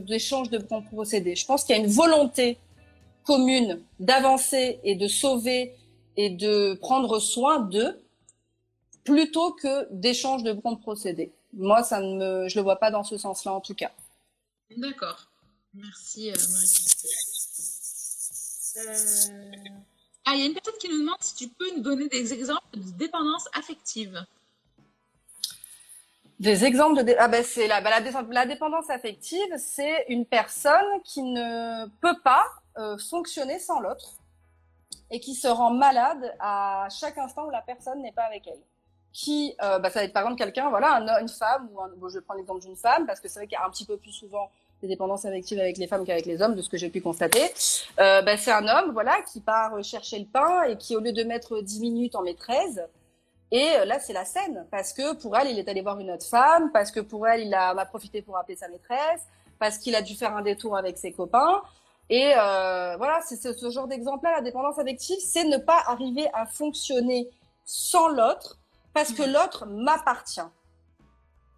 [0.00, 1.36] d'échange de, bons procédés.
[1.36, 2.58] Je pense qu'il y a une volonté
[3.22, 5.74] commune d'avancer et de sauver
[6.16, 8.00] et de prendre soin d'eux
[9.04, 11.32] plutôt que d'échange de bons procédés.
[11.52, 13.92] Moi, ça ne me, je le vois pas dans ce sens-là en tout cas.
[14.74, 15.26] D'accord.
[15.74, 16.86] Merci euh, Marie.
[18.78, 19.68] Euh,
[20.24, 22.32] ah, il y a une personne qui nous demande si tu peux nous donner des
[22.32, 24.24] exemples de dépendance affective.
[26.40, 27.90] Des exemples de ah ben c'est la, bah,
[28.30, 32.44] la, dépendance affective, c'est une personne qui ne peut pas
[32.76, 34.18] euh, fonctionner sans l'autre
[35.10, 38.58] et qui se rend malade à chaque instant où la personne n'est pas avec elle.
[39.12, 42.08] Qui, euh, bah, ça va être par exemple quelqu'un, voilà, une femme ou un, bon,
[42.08, 43.86] je vais prendre l'exemple d'une femme parce que c'est vrai qu'il y a un petit
[43.86, 44.50] peu plus souvent
[44.82, 47.44] des dépendances affectives avec les femmes qu'avec les hommes, de ce que j'ai pu constater.
[48.00, 51.12] Euh, bah, c'est un homme, voilà, qui part chercher le pain et qui au lieu
[51.12, 52.82] de mettre 10 minutes en met 13,
[53.54, 56.10] et euh, là, c'est la scène, parce que pour elle, il est allé voir une
[56.10, 59.28] autre femme, parce que pour elle, il a, a profité pour appeler sa maîtresse,
[59.60, 61.62] parce qu'il a dû faire un détour avec ses copains.
[62.10, 66.46] Et euh, voilà, c'est ce, genre d'exemple-là, la dépendance affective, c'est ne pas arriver à
[66.46, 67.30] fonctionner
[67.64, 68.58] sans l'autre,
[68.92, 70.40] parce que l'autre m'appartient.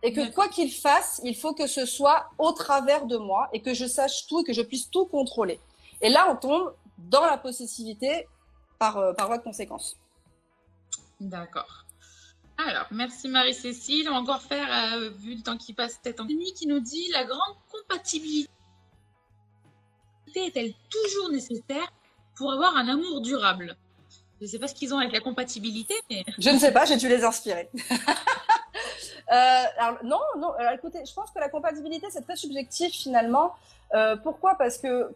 [0.02, 3.62] Et que quoi qu'il fasse, il faut que ce soit au travers de moi et
[3.62, 5.58] que je sache tout et que je puisse tout contrôler.
[6.02, 8.28] Et là, on tombe dans la possessivité
[8.78, 9.96] par, euh, par voie de conséquence.
[11.20, 11.85] D'accord.
[12.58, 14.08] Alors, merci Marie-Cécile.
[14.08, 17.24] On va encore faire, euh, vu le temps qui passe, peut-être qui nous dit la
[17.24, 18.50] grande compatibilité
[20.34, 21.92] est-elle toujours nécessaire
[22.34, 23.76] pour avoir un amour durable?
[24.38, 26.24] Je ne sais pas ce qu'ils ont avec la compatibilité, mais...
[26.38, 27.70] Je ne sais pas, j'ai dû les inspirer.
[29.32, 29.64] Euh,
[30.04, 33.56] non, non, euh, écoutez, je pense que la compatibilité, c'est très subjectif finalement.
[34.22, 34.54] pourquoi?
[34.54, 35.10] Parce que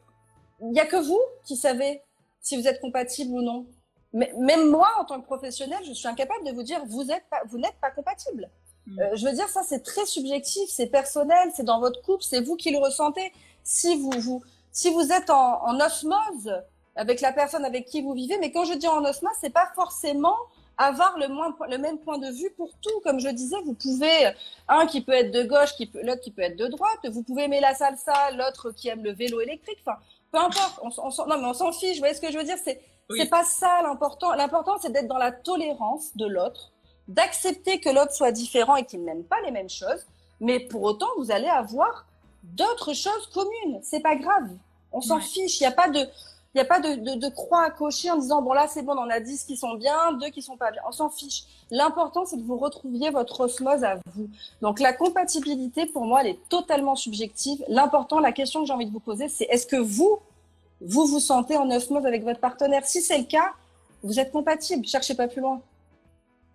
[0.60, 2.02] il n'y a que vous qui savez
[2.40, 3.66] si vous êtes compatible ou non.
[4.12, 7.24] Mais même moi, en tant que professionnel, je suis incapable de vous dire vous êtes
[7.30, 8.50] pas, vous n'êtes pas compatible.
[8.86, 9.00] Mm.
[9.00, 12.40] Euh, je veux dire, ça c'est très subjectif, c'est personnel, c'est dans votre couple, c'est
[12.40, 13.32] vous qui le ressentez.
[13.62, 14.42] Si vous, vous,
[14.72, 16.52] si vous êtes en, en, osmose
[16.96, 19.70] avec la personne avec qui vous vivez, mais quand je dis en osmose, c'est pas
[19.74, 20.36] forcément
[20.76, 23.00] avoir le, moins, le même point de vue pour tout.
[23.04, 24.32] Comme je disais, vous pouvez,
[24.66, 27.44] un qui peut être de gauche, qui l'autre qui peut être de droite, vous pouvez
[27.44, 29.98] aimer la salsa, l'autre qui aime le vélo électrique, enfin,
[30.32, 32.44] peu importe, on, on, non mais on s'en fiche, vous voyez ce que je veux
[32.44, 32.80] dire, c'est
[33.16, 34.32] c'est pas ça l'important.
[34.34, 36.72] L'important, c'est d'être dans la tolérance de l'autre,
[37.08, 40.06] d'accepter que l'autre soit différent et qu'il n'aime pas les mêmes choses.
[40.40, 42.06] Mais pour autant, vous allez avoir
[42.42, 43.80] d'autres choses communes.
[43.82, 44.50] C'est pas grave.
[44.92, 45.60] On s'en fiche.
[45.60, 46.00] Il n'y a pas de,
[46.54, 48.82] il y a pas de, de, de, croix à cocher en disant bon là c'est
[48.82, 50.82] bon, on en a 10 qui sont bien, deux qui sont pas bien.
[50.88, 51.44] On s'en fiche.
[51.70, 54.28] L'important c'est que vous retrouviez votre osmose à vous.
[54.60, 57.62] Donc la compatibilité pour moi elle est totalement subjective.
[57.68, 60.18] L'important, la question que j'ai envie de vous poser c'est est-ce que vous
[60.80, 62.86] vous vous sentez en osmose avec votre partenaire.
[62.86, 63.52] Si c'est le cas,
[64.02, 64.86] vous êtes compatible.
[64.86, 65.62] Cherchez pas plus loin.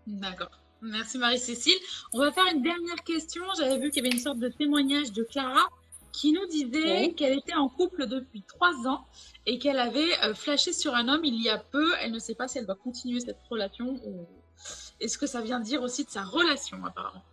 [0.07, 0.51] D'accord.
[0.81, 1.77] Merci Marie-Cécile.
[2.13, 3.43] On va faire une dernière question.
[3.57, 5.61] J'avais vu qu'il y avait une sorte de témoignage de Clara
[6.11, 9.05] qui nous disait qu'elle était en couple depuis trois ans
[9.45, 11.93] et qu'elle avait euh, flashé sur un homme il y a peu.
[12.01, 14.25] Elle ne sait pas si elle doit continuer cette relation ou
[14.99, 17.23] est-ce que ça vient dire aussi de sa relation apparemment?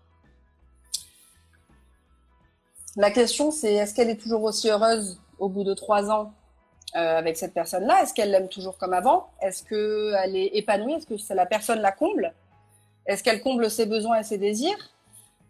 [2.96, 6.34] La question c'est est-ce qu'elle est toujours aussi heureuse au bout de trois ans?
[6.94, 9.30] Euh, avec cette personne-là Est-ce qu'elle l'aime toujours comme avant?
[9.40, 10.94] Est-ce qu'elle est épanouie?
[10.94, 12.34] Est-ce que la personne la comble?
[13.06, 14.76] Est-ce qu'elle comble ses besoins et ses désirs?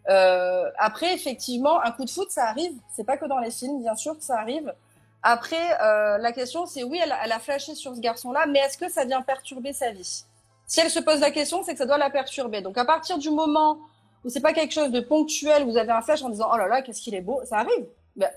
[0.09, 2.73] Euh, Après, effectivement, un coup de foot, ça arrive.
[2.95, 4.73] C'est pas que dans les films, bien sûr que ça arrive.
[5.21, 8.77] Après, euh, la question, c'est oui, elle, elle, a flashé sur ce garçon-là, mais est-ce
[8.77, 10.25] que ça vient perturber sa vie?
[10.65, 12.61] Si elle se pose la question, c'est que ça doit la perturber.
[12.61, 13.77] Donc, à partir du moment
[14.23, 16.67] où c'est pas quelque chose de ponctuel, vous avez un flash en disant oh là
[16.67, 17.85] là, qu'est-ce qu'il est beau, ça arrive.
[18.15, 18.29] Ben,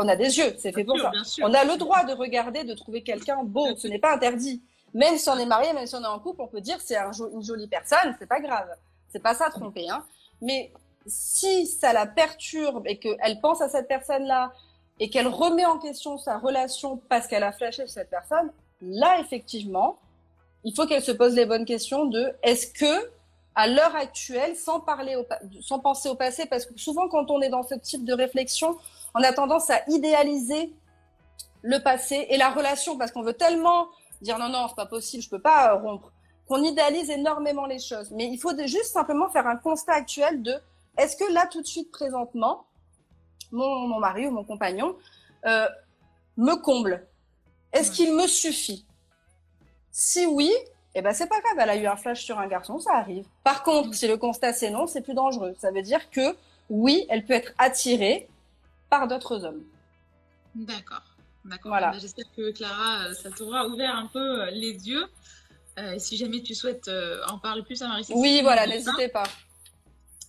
[0.00, 1.10] on a des yeux, c'est fait pour ça.
[1.42, 3.74] on a le droit de regarder, de trouver quelqu'un beau.
[3.76, 4.62] Ce n'est pas interdit.
[4.94, 6.96] Même si on est marié, même si on est en couple, on peut dire c'est
[6.96, 8.68] un, une jolie personne, c'est pas grave.
[9.10, 10.04] C'est pas ça tromper, hein.
[10.40, 10.72] Mais
[11.06, 14.52] si ça la perturbe et qu'elle pense à cette personne-là
[15.00, 18.50] et qu'elle remet en question sa relation parce qu'elle a flashé sur cette personne,
[18.80, 19.98] là, effectivement,
[20.64, 23.10] il faut qu'elle se pose les bonnes questions de est-ce que,
[23.54, 25.24] à l'heure actuelle, sans parler, au,
[25.60, 28.76] sans penser au passé, parce que souvent quand on est dans ce type de réflexion,
[29.16, 30.74] on a tendance à idéaliser
[31.62, 33.88] le passé et la relation parce qu'on veut tellement
[34.20, 36.12] dire non, non, c'est pas possible, je peux pas rompre,
[36.46, 38.10] qu'on idéalise énormément les choses.
[38.10, 40.54] Mais il faut juste simplement faire un constat actuel de
[40.98, 42.66] est-ce que là, tout de suite, présentement,
[43.52, 44.96] mon, mari ou mon compagnon
[45.46, 45.66] euh,
[46.36, 47.06] me comble?
[47.72, 48.86] Est-ce qu'il me suffit?
[49.90, 50.52] Si oui,
[50.94, 53.26] eh ben c'est pas grave, elle a eu un flash sur un garçon, ça arrive.
[53.44, 55.54] Par contre, si le constat c'est non, c'est plus dangereux.
[55.58, 56.36] Ça veut dire que
[56.68, 58.28] oui, elle peut être attirée
[58.90, 59.62] par d'autres hommes.
[60.54, 61.02] D'accord.
[61.44, 61.70] D'accord.
[61.70, 61.90] Voilà.
[61.92, 65.06] Bah, j'espère que Clara, euh, ça t'aura ouvert un peu euh, les yeux.
[65.78, 66.90] et si jamais tu souhaites
[67.28, 68.20] en parler plus à Marie-Cécile.
[68.20, 69.24] Oui, voilà, n'hésitez pas.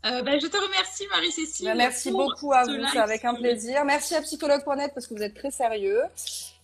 [0.05, 1.67] Euh, bah, je te remercie, Marie-Cécile.
[1.67, 3.83] Bah, merci beaucoup à vous, c'est avec un plaisir.
[3.83, 6.01] Merci à psychologue.net parce que vous êtes très sérieux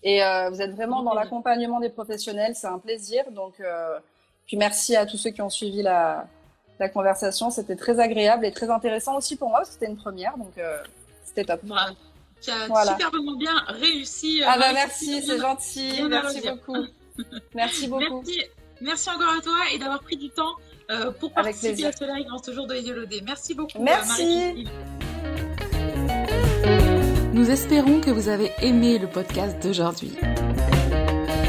[0.03, 3.23] et euh, vous êtes vraiment dans l'accompagnement des professionnels, c'est un plaisir.
[3.31, 3.99] Donc, euh,
[4.45, 6.27] puis merci à tous ceux qui ont suivi la,
[6.79, 9.97] la conversation, c'était très agréable et très intéressant aussi pour moi parce que c'était une
[9.97, 10.53] première, donc
[11.23, 11.61] c'était top.
[11.63, 11.95] Bravo.
[12.41, 12.91] Tu as voilà.
[12.91, 14.41] superbement bien réussi.
[14.45, 16.85] ah bah merci, c'est gentil, merci beaucoup.
[17.55, 18.23] merci beaucoup.
[18.25, 18.41] Merci.
[18.81, 20.55] merci encore à toi et d'avoir pris du temps
[20.91, 23.21] euh, pour participer à ce live en ce jour de Yolodé.
[23.25, 23.77] Merci beaucoup.
[23.77, 24.65] Euh, Merci.
[27.33, 30.11] Nous espérons que vous avez aimé le podcast d'aujourd'hui.